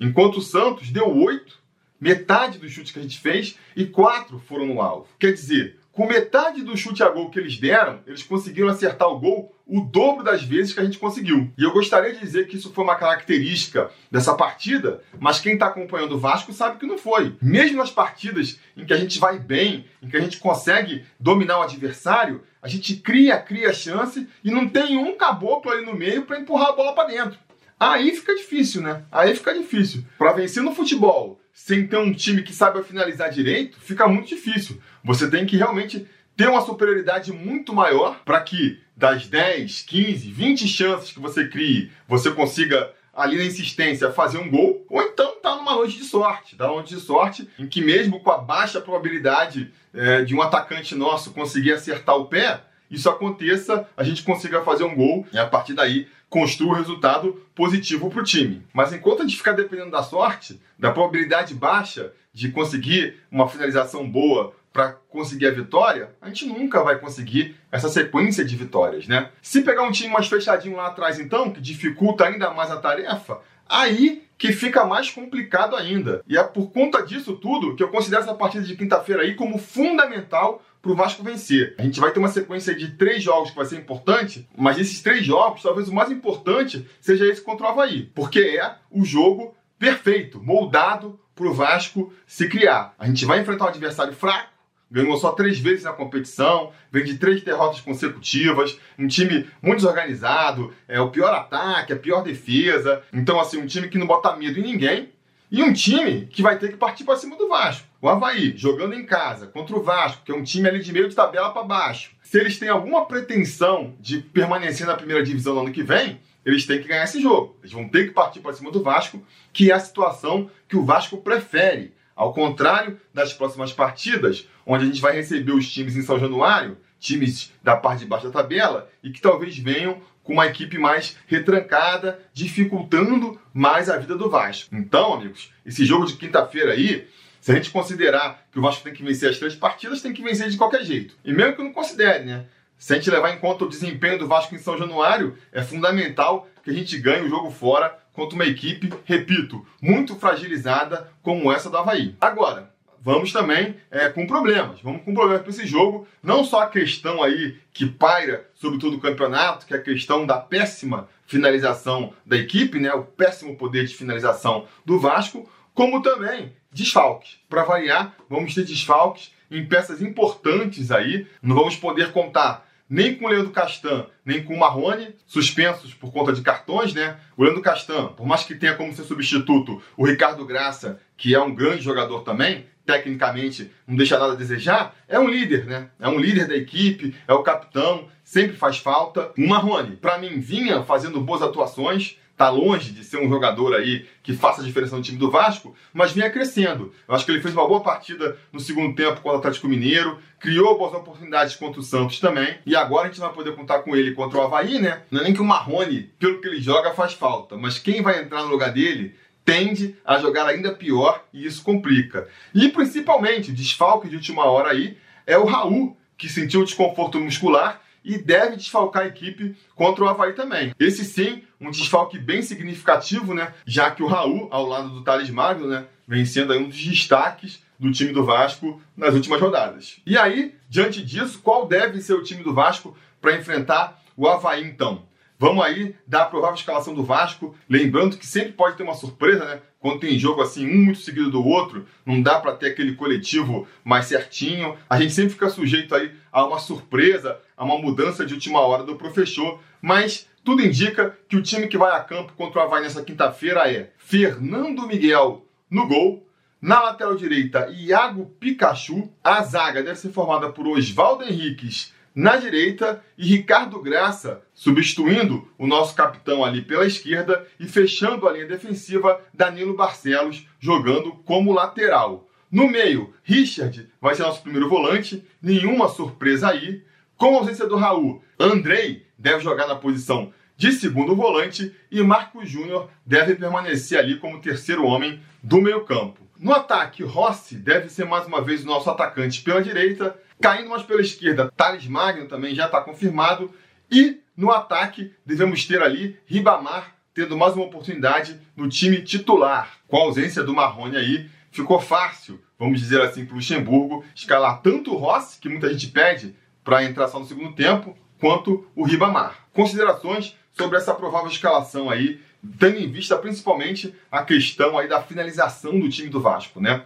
Enquanto 0.00 0.38
o 0.38 0.42
Santos 0.42 0.90
deu 0.90 1.14
oito, 1.14 1.60
metade 2.00 2.58
dos 2.58 2.72
chutes 2.72 2.90
que 2.90 2.98
a 2.98 3.02
gente 3.02 3.20
fez, 3.20 3.56
e 3.76 3.86
quatro 3.86 4.40
foram 4.40 4.66
no 4.66 4.80
alvo. 4.80 5.06
Quer 5.20 5.32
dizer, 5.32 5.78
com 5.92 6.06
metade 6.06 6.62
do 6.62 6.76
chute 6.76 7.02
a 7.02 7.08
gol 7.08 7.30
que 7.30 7.38
eles 7.38 7.58
deram, 7.58 8.00
eles 8.06 8.22
conseguiram 8.22 8.68
acertar 8.68 9.08
o 9.08 9.18
gol 9.18 9.54
o 9.66 9.80
dobro 9.80 10.24
das 10.24 10.42
vezes 10.42 10.74
que 10.74 10.80
a 10.80 10.84
gente 10.84 10.98
conseguiu. 10.98 11.50
E 11.56 11.62
eu 11.62 11.72
gostaria 11.72 12.12
de 12.12 12.18
dizer 12.18 12.46
que 12.46 12.56
isso 12.56 12.72
foi 12.72 12.84
uma 12.84 12.96
característica 12.96 13.90
dessa 14.10 14.34
partida, 14.34 15.02
mas 15.18 15.40
quem 15.40 15.54
está 15.54 15.66
acompanhando 15.66 16.16
o 16.16 16.18
Vasco 16.18 16.52
sabe 16.52 16.78
que 16.78 16.86
não 16.86 16.98
foi. 16.98 17.36
Mesmo 17.40 17.78
nas 17.78 17.90
partidas 17.90 18.58
em 18.76 18.84
que 18.84 18.92
a 18.92 18.96
gente 18.96 19.18
vai 19.18 19.38
bem, 19.38 19.86
em 20.02 20.08
que 20.08 20.16
a 20.16 20.20
gente 20.20 20.38
consegue 20.38 21.04
dominar 21.18 21.58
o 21.58 21.62
adversário, 21.62 22.42
a 22.60 22.68
gente 22.68 22.96
cria, 22.96 23.38
cria 23.38 23.72
chance 23.72 24.26
e 24.42 24.50
não 24.50 24.68
tem 24.68 24.96
um 24.96 25.16
caboclo 25.16 25.70
ali 25.70 25.84
no 25.84 25.94
meio 25.94 26.22
para 26.24 26.38
empurrar 26.38 26.68
a 26.68 26.72
bola 26.72 26.94
para 26.94 27.08
dentro. 27.08 27.38
Aí 27.82 28.14
fica 28.14 28.32
difícil, 28.36 28.80
né? 28.80 29.02
Aí 29.10 29.34
fica 29.34 29.52
difícil. 29.52 30.04
Para 30.16 30.30
vencer 30.30 30.62
no 30.62 30.72
futebol, 30.72 31.40
sem 31.52 31.84
ter 31.84 31.96
um 31.96 32.12
time 32.12 32.42
que 32.42 32.54
saiba 32.54 32.84
finalizar 32.84 33.28
direito, 33.28 33.76
fica 33.80 34.06
muito 34.06 34.28
difícil. 34.28 34.80
Você 35.02 35.28
tem 35.28 35.44
que 35.44 35.56
realmente 35.56 36.06
ter 36.36 36.48
uma 36.48 36.60
superioridade 36.60 37.32
muito 37.32 37.74
maior 37.74 38.20
para 38.24 38.40
que 38.40 38.80
das 38.96 39.26
10, 39.26 39.82
15, 39.82 40.30
20 40.30 40.68
chances 40.68 41.10
que 41.10 41.18
você 41.18 41.48
crie, 41.48 41.90
você 42.06 42.30
consiga 42.30 42.92
ali 43.12 43.36
na 43.36 43.44
insistência 43.44 44.12
fazer 44.12 44.38
um 44.38 44.48
gol, 44.48 44.86
ou 44.88 45.02
então 45.02 45.40
tá 45.42 45.56
numa 45.56 45.74
noite 45.74 45.98
de 45.98 46.04
sorte, 46.04 46.54
tá 46.54 46.68
noite 46.68 46.94
de 46.94 47.00
sorte 47.00 47.48
em 47.58 47.66
que 47.66 47.82
mesmo 47.82 48.20
com 48.20 48.30
a 48.30 48.38
baixa 48.38 48.80
probabilidade 48.80 49.72
é, 49.92 50.22
de 50.22 50.36
um 50.36 50.40
atacante 50.40 50.94
nosso 50.94 51.32
conseguir 51.32 51.72
acertar 51.72 52.16
o 52.16 52.26
pé, 52.26 52.60
isso 52.88 53.10
aconteça, 53.10 53.88
a 53.96 54.04
gente 54.04 54.22
consiga 54.22 54.62
fazer 54.62 54.84
um 54.84 54.94
gol 54.94 55.26
e 55.32 55.38
a 55.38 55.46
partir 55.46 55.74
daí 55.74 56.06
construa 56.32 56.72
um 56.72 56.78
resultado 56.78 57.42
positivo 57.54 58.08
para 58.08 58.20
o 58.20 58.24
time. 58.24 58.62
Mas 58.72 58.90
enquanto 58.90 59.20
a 59.20 59.22
gente 59.26 59.36
ficar 59.36 59.52
dependendo 59.52 59.90
da 59.90 60.02
sorte, 60.02 60.58
da 60.78 60.90
probabilidade 60.90 61.54
baixa 61.54 62.10
de 62.32 62.50
conseguir 62.50 63.20
uma 63.30 63.46
finalização 63.46 64.10
boa 64.10 64.54
para 64.72 64.92
conseguir 65.10 65.48
a 65.48 65.50
vitória, 65.50 66.08
a 66.22 66.28
gente 66.28 66.46
nunca 66.46 66.82
vai 66.82 66.98
conseguir 66.98 67.54
essa 67.70 67.90
sequência 67.90 68.42
de 68.46 68.56
vitórias, 68.56 69.06
né? 69.06 69.28
Se 69.42 69.60
pegar 69.60 69.82
um 69.82 69.92
time 69.92 70.08
mais 70.10 70.26
fechadinho 70.26 70.78
lá 70.78 70.86
atrás, 70.86 71.20
então, 71.20 71.50
que 71.50 71.60
dificulta 71.60 72.24
ainda 72.24 72.50
mais 72.50 72.70
a 72.70 72.78
tarefa, 72.78 73.40
aí 73.68 74.22
que 74.38 74.52
fica 74.52 74.86
mais 74.86 75.10
complicado 75.10 75.76
ainda. 75.76 76.22
E 76.26 76.38
é 76.38 76.42
por 76.42 76.72
conta 76.72 77.02
disso 77.02 77.34
tudo 77.34 77.76
que 77.76 77.82
eu 77.82 77.90
considero 77.90 78.22
essa 78.22 78.34
partida 78.34 78.64
de 78.64 78.74
quinta-feira 78.74 79.20
aí 79.20 79.34
como 79.34 79.58
fundamental 79.58 80.62
para 80.82 80.90
o 80.90 80.96
Vasco 80.96 81.22
vencer. 81.22 81.76
A 81.78 81.82
gente 81.82 82.00
vai 82.00 82.10
ter 82.12 82.18
uma 82.18 82.28
sequência 82.28 82.74
de 82.74 82.88
três 82.96 83.22
jogos 83.22 83.50
que 83.50 83.56
vai 83.56 83.64
ser 83.64 83.78
importante, 83.78 84.48
mas 84.58 84.76
desses 84.76 85.00
três 85.00 85.24
jogos, 85.24 85.62
talvez 85.62 85.88
o 85.88 85.94
mais 85.94 86.10
importante 86.10 86.86
seja 87.00 87.24
esse 87.24 87.40
contra 87.40 87.66
o 87.66 87.70
Havaí, 87.70 88.10
porque 88.14 88.40
é 88.60 88.74
o 88.90 89.04
jogo 89.04 89.54
perfeito, 89.78 90.42
moldado 90.42 91.18
para 91.34 91.46
o 91.46 91.54
Vasco 91.54 92.12
se 92.26 92.48
criar. 92.48 92.94
A 92.98 93.06
gente 93.06 93.24
vai 93.24 93.40
enfrentar 93.40 93.66
um 93.66 93.68
adversário 93.68 94.12
fraco, 94.12 94.50
ganhou 94.90 95.16
só 95.16 95.32
três 95.32 95.58
vezes 95.58 95.84
na 95.84 95.92
competição, 95.92 96.72
vem 96.90 97.04
de 97.04 97.16
três 97.16 97.42
derrotas 97.42 97.80
consecutivas, 97.80 98.78
um 98.98 99.06
time 99.06 99.48
muito 99.62 99.78
desorganizado, 99.78 100.74
é 100.86 101.00
o 101.00 101.10
pior 101.10 101.32
ataque, 101.32 101.92
a 101.92 101.96
pior 101.96 102.22
defesa. 102.22 103.02
Então, 103.12 103.40
assim, 103.40 103.58
um 103.58 103.66
time 103.66 103.88
que 103.88 103.98
não 103.98 104.06
bota 104.06 104.36
medo 104.36 104.58
em 104.58 104.62
ninguém. 104.62 105.10
E 105.50 105.62
um 105.62 105.72
time 105.72 106.26
que 106.26 106.42
vai 106.42 106.58
ter 106.58 106.70
que 106.70 106.76
partir 106.76 107.04
para 107.04 107.16
cima 107.16 107.36
do 107.36 107.48
Vasco. 107.48 107.86
O 108.02 108.08
Havaí, 108.08 108.52
jogando 108.56 108.94
em 108.94 109.06
casa, 109.06 109.46
contra 109.46 109.76
o 109.76 109.82
Vasco, 109.84 110.24
que 110.24 110.32
é 110.32 110.34
um 110.34 110.42
time 110.42 110.68
ali 110.68 110.82
de 110.82 110.92
meio 110.92 111.08
de 111.08 111.14
tabela 111.14 111.50
para 111.50 111.62
baixo. 111.62 112.10
Se 112.20 112.36
eles 112.36 112.58
têm 112.58 112.68
alguma 112.68 113.06
pretensão 113.06 113.94
de 114.00 114.18
permanecer 114.18 114.84
na 114.84 114.96
primeira 114.96 115.22
divisão 115.22 115.54
no 115.54 115.60
ano 115.60 115.70
que 115.70 115.84
vem, 115.84 116.18
eles 116.44 116.66
têm 116.66 116.82
que 116.82 116.88
ganhar 116.88 117.04
esse 117.04 117.22
jogo. 117.22 117.56
Eles 117.60 117.70
vão 117.70 117.88
ter 117.88 118.08
que 118.08 118.10
partir 118.12 118.40
para 118.40 118.54
cima 118.54 118.72
do 118.72 118.82
Vasco, 118.82 119.24
que 119.52 119.70
é 119.70 119.74
a 119.74 119.78
situação 119.78 120.50
que 120.68 120.76
o 120.76 120.84
Vasco 120.84 121.18
prefere. 121.18 121.94
Ao 122.16 122.34
contrário 122.34 123.00
das 123.14 123.32
próximas 123.32 123.72
partidas, 123.72 124.48
onde 124.66 124.82
a 124.82 124.86
gente 124.88 125.00
vai 125.00 125.14
receber 125.14 125.52
os 125.52 125.72
times 125.72 125.94
em 125.94 126.02
São 126.02 126.18
Januário, 126.18 126.78
times 126.98 127.52
da 127.62 127.76
parte 127.76 128.00
de 128.00 128.06
baixo 128.06 128.26
da 128.26 128.42
tabela, 128.42 128.90
e 129.00 129.10
que 129.10 129.20
talvez 129.20 129.56
venham 129.56 130.02
com 130.24 130.32
uma 130.32 130.46
equipe 130.48 130.76
mais 130.76 131.16
retrancada, 131.28 132.18
dificultando 132.34 133.40
mais 133.54 133.88
a 133.88 133.96
vida 133.96 134.16
do 134.16 134.28
Vasco. 134.28 134.74
Então, 134.74 135.14
amigos, 135.14 135.52
esse 135.64 135.84
jogo 135.84 136.04
de 136.04 136.14
quinta-feira 136.14 136.72
aí, 136.72 137.06
se 137.42 137.50
a 137.50 137.56
gente 137.56 137.72
considerar 137.72 138.46
que 138.52 138.58
o 138.60 138.62
Vasco 138.62 138.84
tem 138.84 138.92
que 138.92 139.02
vencer 139.02 139.28
as 139.28 139.36
três 139.36 139.56
partidas, 139.56 140.00
tem 140.00 140.12
que 140.12 140.22
vencer 140.22 140.48
de 140.48 140.56
qualquer 140.56 140.84
jeito. 140.84 141.16
E 141.24 141.32
mesmo 141.32 141.56
que 141.56 141.62
não 141.62 141.72
considere, 141.72 142.24
né? 142.24 142.46
Se 142.78 142.92
a 142.92 142.96
gente 142.96 143.10
levar 143.10 143.32
em 143.32 143.38
conta 143.40 143.64
o 143.64 143.68
desempenho 143.68 144.16
do 144.16 144.28
Vasco 144.28 144.54
em 144.54 144.58
São 144.58 144.78
Januário, 144.78 145.36
é 145.50 145.60
fundamental 145.60 146.48
que 146.62 146.70
a 146.70 146.72
gente 146.72 146.96
ganhe 146.98 147.26
o 147.26 147.28
jogo 147.28 147.50
fora 147.50 147.98
contra 148.12 148.36
uma 148.36 148.46
equipe, 148.46 148.92
repito, 149.04 149.66
muito 149.80 150.14
fragilizada 150.14 151.12
como 151.20 151.52
essa 151.52 151.68
do 151.68 151.76
Havaí. 151.76 152.14
Agora, 152.20 152.70
vamos 153.00 153.32
também 153.32 153.74
é, 153.90 154.08
com 154.08 154.24
problemas. 154.24 154.80
Vamos 154.80 155.02
com 155.02 155.12
problemas 155.12 155.42
para 155.42 155.50
esse 155.50 155.66
jogo. 155.66 156.06
Não 156.22 156.44
só 156.44 156.62
a 156.62 156.68
questão 156.68 157.24
aí 157.24 157.56
que 157.72 157.86
paira 157.86 158.48
sobre 158.54 158.78
todo 158.78 158.98
o 158.98 159.00
campeonato, 159.00 159.66
que 159.66 159.74
é 159.74 159.78
a 159.78 159.82
questão 159.82 160.24
da 160.24 160.38
péssima 160.38 161.08
finalização 161.26 162.12
da 162.24 162.36
equipe, 162.36 162.78
né, 162.78 162.92
o 162.92 163.02
péssimo 163.02 163.56
poder 163.56 163.84
de 163.86 163.96
finalização 163.96 164.68
do 164.84 165.00
Vasco, 165.00 165.50
como 165.74 166.02
também 166.02 166.52
desfalques. 166.72 167.38
Para 167.48 167.64
variar, 167.64 168.14
vamos 168.28 168.54
ter 168.54 168.64
desfalques 168.64 169.32
em 169.50 169.66
peças 169.66 170.00
importantes 170.00 170.90
aí. 170.90 171.26
Não 171.42 171.54
vamos 171.54 171.76
poder 171.76 172.12
contar 172.12 172.66
nem 172.88 173.14
com 173.14 173.24
o 173.24 173.28
Leandro 173.28 173.52
Castan, 173.52 174.06
nem 174.22 174.44
com 174.44 174.54
o 174.54 174.58
Marrone, 174.58 175.14
suspensos 175.26 175.94
por 175.94 176.12
conta 176.12 176.30
de 176.30 176.42
cartões, 176.42 176.92
né? 176.92 177.16
O 177.38 177.42
Leandro 177.42 177.62
Castan, 177.62 178.08
por 178.08 178.26
mais 178.26 178.44
que 178.44 178.54
tenha 178.54 178.74
como 178.74 178.92
seu 178.92 179.04
substituto 179.04 179.82
o 179.96 180.04
Ricardo 180.04 180.44
Graça, 180.44 181.00
que 181.16 181.34
é 181.34 181.40
um 181.40 181.54
grande 181.54 181.82
jogador 181.82 182.20
também, 182.20 182.66
tecnicamente 182.84 183.70
não 183.86 183.96
deixa 183.96 184.18
nada 184.18 184.34
a 184.34 184.36
desejar, 184.36 184.94
é 185.08 185.18
um 185.18 185.26
líder, 185.26 185.64
né? 185.64 185.88
É 185.98 186.06
um 186.06 186.18
líder 186.18 186.46
da 186.46 186.54
equipe, 186.54 187.14
é 187.26 187.32
o 187.32 187.42
capitão, 187.42 188.08
sempre 188.22 188.56
faz 188.56 188.76
falta. 188.76 189.32
O 189.38 189.48
Marrone, 189.48 189.96
para 189.96 190.18
mim, 190.18 190.38
vinha 190.38 190.82
fazendo 190.82 191.18
boas 191.20 191.40
atuações, 191.40 192.18
tá 192.36 192.48
longe 192.48 192.92
de 192.92 193.04
ser 193.04 193.18
um 193.18 193.28
jogador 193.28 193.74
aí 193.74 194.06
que 194.22 194.32
faça 194.32 194.62
a 194.62 194.64
diferença 194.64 194.96
no 194.96 195.02
time 195.02 195.18
do 195.18 195.30
Vasco, 195.30 195.74
mas 195.92 196.12
vinha 196.12 196.30
crescendo. 196.30 196.92
Eu 197.06 197.14
acho 197.14 197.24
que 197.24 197.30
ele 197.30 197.40
fez 197.40 197.54
uma 197.54 197.66
boa 197.66 197.80
partida 197.80 198.36
no 198.52 198.60
segundo 198.60 198.94
tempo 198.94 199.20
contra 199.20 199.36
o 199.36 199.38
Atlético 199.38 199.68
Mineiro, 199.68 200.18
criou 200.40 200.78
boas 200.78 200.94
oportunidades 200.94 201.56
contra 201.56 201.80
o 201.80 201.84
Santos 201.84 202.18
também, 202.18 202.58
e 202.66 202.74
agora 202.74 203.06
a 203.06 203.10
gente 203.10 203.20
vai 203.20 203.32
poder 203.32 203.54
contar 203.54 203.80
com 203.80 203.94
ele 203.94 204.12
contra 204.12 204.38
o 204.38 204.42
Havaí, 204.42 204.78
né? 204.80 205.02
Não 205.10 205.20
é 205.20 205.24
nem 205.24 205.34
que 205.34 205.40
o 205.40 205.44
Marrone, 205.44 206.10
pelo 206.18 206.40
que 206.40 206.48
ele 206.48 206.60
joga, 206.60 206.94
faz 206.94 207.12
falta, 207.12 207.56
mas 207.56 207.78
quem 207.78 208.02
vai 208.02 208.20
entrar 208.20 208.42
no 208.42 208.48
lugar 208.48 208.72
dele 208.72 209.14
tende 209.44 209.96
a 210.04 210.18
jogar 210.18 210.46
ainda 210.46 210.72
pior 210.72 211.24
e 211.32 211.46
isso 211.46 211.62
complica. 211.62 212.28
E 212.54 212.68
principalmente, 212.68 213.52
desfalque 213.52 214.08
de 214.08 214.16
última 214.16 214.44
hora 214.44 214.70
aí 214.70 214.96
é 215.26 215.36
o 215.36 215.44
Raul, 215.44 215.96
que 216.16 216.28
sentiu 216.28 216.64
desconforto 216.64 217.18
muscular 217.18 217.81
e 218.04 218.18
deve 218.18 218.56
desfalcar 218.56 219.04
a 219.04 219.06
equipe 219.06 219.56
contra 219.74 220.04
o 220.04 220.08
Havaí 220.08 220.32
também. 220.32 220.74
Esse 220.78 221.04
sim, 221.04 221.42
um 221.60 221.70
desfalque 221.70 222.18
bem 222.18 222.42
significativo, 222.42 223.34
né? 223.34 223.52
Já 223.66 223.90
que 223.90 224.02
o 224.02 224.06
Raul, 224.06 224.48
ao 224.50 224.66
lado 224.66 224.90
do 224.90 225.02
Thales 225.02 225.30
Magno, 225.30 225.68
né, 225.68 225.86
vem 226.06 226.24
sendo 226.24 226.52
aí 226.52 226.58
um 226.58 226.68
dos 226.68 226.82
destaques 226.82 227.62
do 227.78 227.90
time 227.90 228.12
do 228.12 228.24
Vasco 228.24 228.80
nas 228.96 229.14
últimas 229.14 229.40
rodadas. 229.40 229.96
E 230.06 230.16
aí, 230.16 230.54
diante 230.68 231.04
disso, 231.04 231.40
qual 231.42 231.66
deve 231.66 232.00
ser 232.00 232.14
o 232.14 232.22
time 232.22 232.42
do 232.42 232.54
Vasco 232.54 232.96
para 233.20 233.36
enfrentar 233.36 234.00
o 234.16 234.28
Havaí 234.28 234.64
então? 234.64 235.02
Vamos 235.42 235.64
aí 235.64 235.96
dar 236.06 236.22
a 236.22 236.26
provável 236.26 236.54
escalação 236.54 236.94
do 236.94 237.02
Vasco, 237.02 237.52
lembrando 237.68 238.16
que 238.16 238.24
sempre 238.24 238.52
pode 238.52 238.76
ter 238.76 238.84
uma 238.84 238.94
surpresa, 238.94 239.44
né? 239.44 239.60
Quando 239.80 239.98
tem 239.98 240.16
jogo 240.16 240.40
assim, 240.40 240.64
um 240.64 240.84
muito 240.84 241.00
seguido 241.00 241.32
do 241.32 241.44
outro, 241.44 241.84
não 242.06 242.22
dá 242.22 242.38
para 242.38 242.54
ter 242.54 242.68
aquele 242.68 242.94
coletivo 242.94 243.66
mais 243.82 244.06
certinho. 244.06 244.76
A 244.88 245.00
gente 245.00 245.12
sempre 245.12 245.32
fica 245.32 245.50
sujeito 245.50 245.96
aí 245.96 246.12
a 246.30 246.46
uma 246.46 246.60
surpresa, 246.60 247.40
a 247.56 247.64
uma 247.64 247.76
mudança 247.76 248.24
de 248.24 248.34
última 248.34 248.60
hora 248.60 248.84
do 248.84 248.94
professor, 248.94 249.58
mas 249.80 250.28
tudo 250.44 250.62
indica 250.62 251.18
que 251.28 251.34
o 251.36 251.42
time 251.42 251.66
que 251.66 251.76
vai 251.76 251.90
a 251.90 252.04
campo 252.04 252.34
contra 252.34 252.60
o 252.60 252.62
Havaí 252.62 252.82
nessa 252.84 253.02
quinta-feira 253.02 253.68
é 253.68 253.90
Fernando 253.98 254.86
Miguel 254.86 255.44
no 255.68 255.88
gol, 255.88 256.24
na 256.60 256.80
lateral 256.80 257.16
direita, 257.16 257.68
Iago 257.68 258.26
Pikachu. 258.38 259.10
A 259.24 259.42
zaga 259.42 259.82
deve 259.82 259.98
ser 259.98 260.12
formada 260.12 260.50
por 260.50 260.68
Oswaldo 260.68 261.24
Henriques, 261.24 261.91
na 262.14 262.36
direita 262.36 263.02
e 263.16 263.26
Ricardo 263.26 263.80
Graça 263.80 264.42
substituindo 264.54 265.48
o 265.58 265.66
nosso 265.66 265.94
capitão 265.94 266.44
ali 266.44 266.62
pela 266.62 266.86
esquerda 266.86 267.46
e 267.58 267.66
fechando 267.66 268.28
a 268.28 268.32
linha 268.32 268.46
defensiva 268.46 269.20
Danilo 269.32 269.76
Barcelos 269.76 270.46
jogando 270.60 271.12
como 271.24 271.52
lateral. 271.52 272.28
No 272.50 272.68
meio, 272.68 273.14
Richard 273.22 273.88
vai 274.00 274.14
ser 274.14 274.22
nosso 274.22 274.42
primeiro 274.42 274.68
volante, 274.68 275.24
nenhuma 275.40 275.88
surpresa 275.88 276.50
aí. 276.50 276.84
Com 277.16 277.34
a 277.34 277.38
ausência 277.38 277.66
do 277.66 277.76
Raul, 277.76 278.22
Andrei 278.38 279.06
deve 279.18 279.40
jogar 279.40 279.66
na 279.66 279.76
posição 279.76 280.32
de 280.56 280.70
segundo 280.72 281.16
volante 281.16 281.74
e 281.90 282.02
Marcos 282.02 282.48
Júnior 282.48 282.90
deve 283.06 283.34
permanecer 283.34 283.98
ali 283.98 284.18
como 284.18 284.40
terceiro 284.40 284.84
homem 284.84 285.20
do 285.42 285.60
meio-campo. 285.60 286.20
No 286.38 286.52
ataque, 286.52 287.04
Rossi 287.04 287.54
deve 287.54 287.88
ser 287.88 288.04
mais 288.04 288.26
uma 288.26 288.42
vez 288.42 288.64
o 288.64 288.66
nosso 288.66 288.90
atacante 288.90 289.42
pela 289.42 289.62
direita, 289.62 290.16
caindo 290.42 290.68
mais 290.68 290.82
pela 290.82 291.00
esquerda, 291.00 291.50
Thales 291.56 291.86
Magno 291.86 292.26
também 292.26 292.52
já 292.52 292.66
está 292.66 292.80
confirmado, 292.80 293.54
e 293.88 294.20
no 294.36 294.50
ataque 294.50 295.14
devemos 295.24 295.64
ter 295.64 295.80
ali 295.80 296.18
Ribamar 296.26 296.96
tendo 297.14 297.36
mais 297.36 297.54
uma 297.54 297.66
oportunidade 297.66 298.40
no 298.56 298.68
time 298.68 299.02
titular. 299.02 299.78
Com 299.86 299.98
a 299.98 300.00
ausência 300.00 300.42
do 300.42 300.54
Marrone 300.54 300.96
aí, 300.96 301.30
ficou 301.50 301.78
fácil, 301.78 302.40
vamos 302.58 302.80
dizer 302.80 303.00
assim, 303.02 303.24
para 303.24 303.34
o 303.34 303.36
Luxemburgo 303.36 304.04
escalar 304.14 304.62
tanto 304.62 304.92
o 304.92 304.96
Rossi, 304.96 305.38
que 305.38 305.48
muita 305.48 305.70
gente 305.70 305.88
pede 305.88 306.34
para 306.64 306.82
entrar 306.82 307.08
só 307.08 307.20
no 307.20 307.26
segundo 307.26 307.54
tempo, 307.54 307.96
quanto 308.18 308.66
o 308.74 308.84
Ribamar. 308.84 309.46
Considerações 309.52 310.36
sobre 310.52 310.78
essa 310.78 310.94
provável 310.94 311.28
escalação 311.28 311.90
aí, 311.90 312.20
tendo 312.58 312.78
em 312.78 312.90
vista 312.90 313.16
principalmente 313.16 313.94
a 314.10 314.24
questão 314.24 314.78
aí 314.78 314.88
da 314.88 315.02
finalização 315.02 315.78
do 315.78 315.88
time 315.88 316.08
do 316.08 316.20
Vasco, 316.20 316.60
né? 316.60 316.82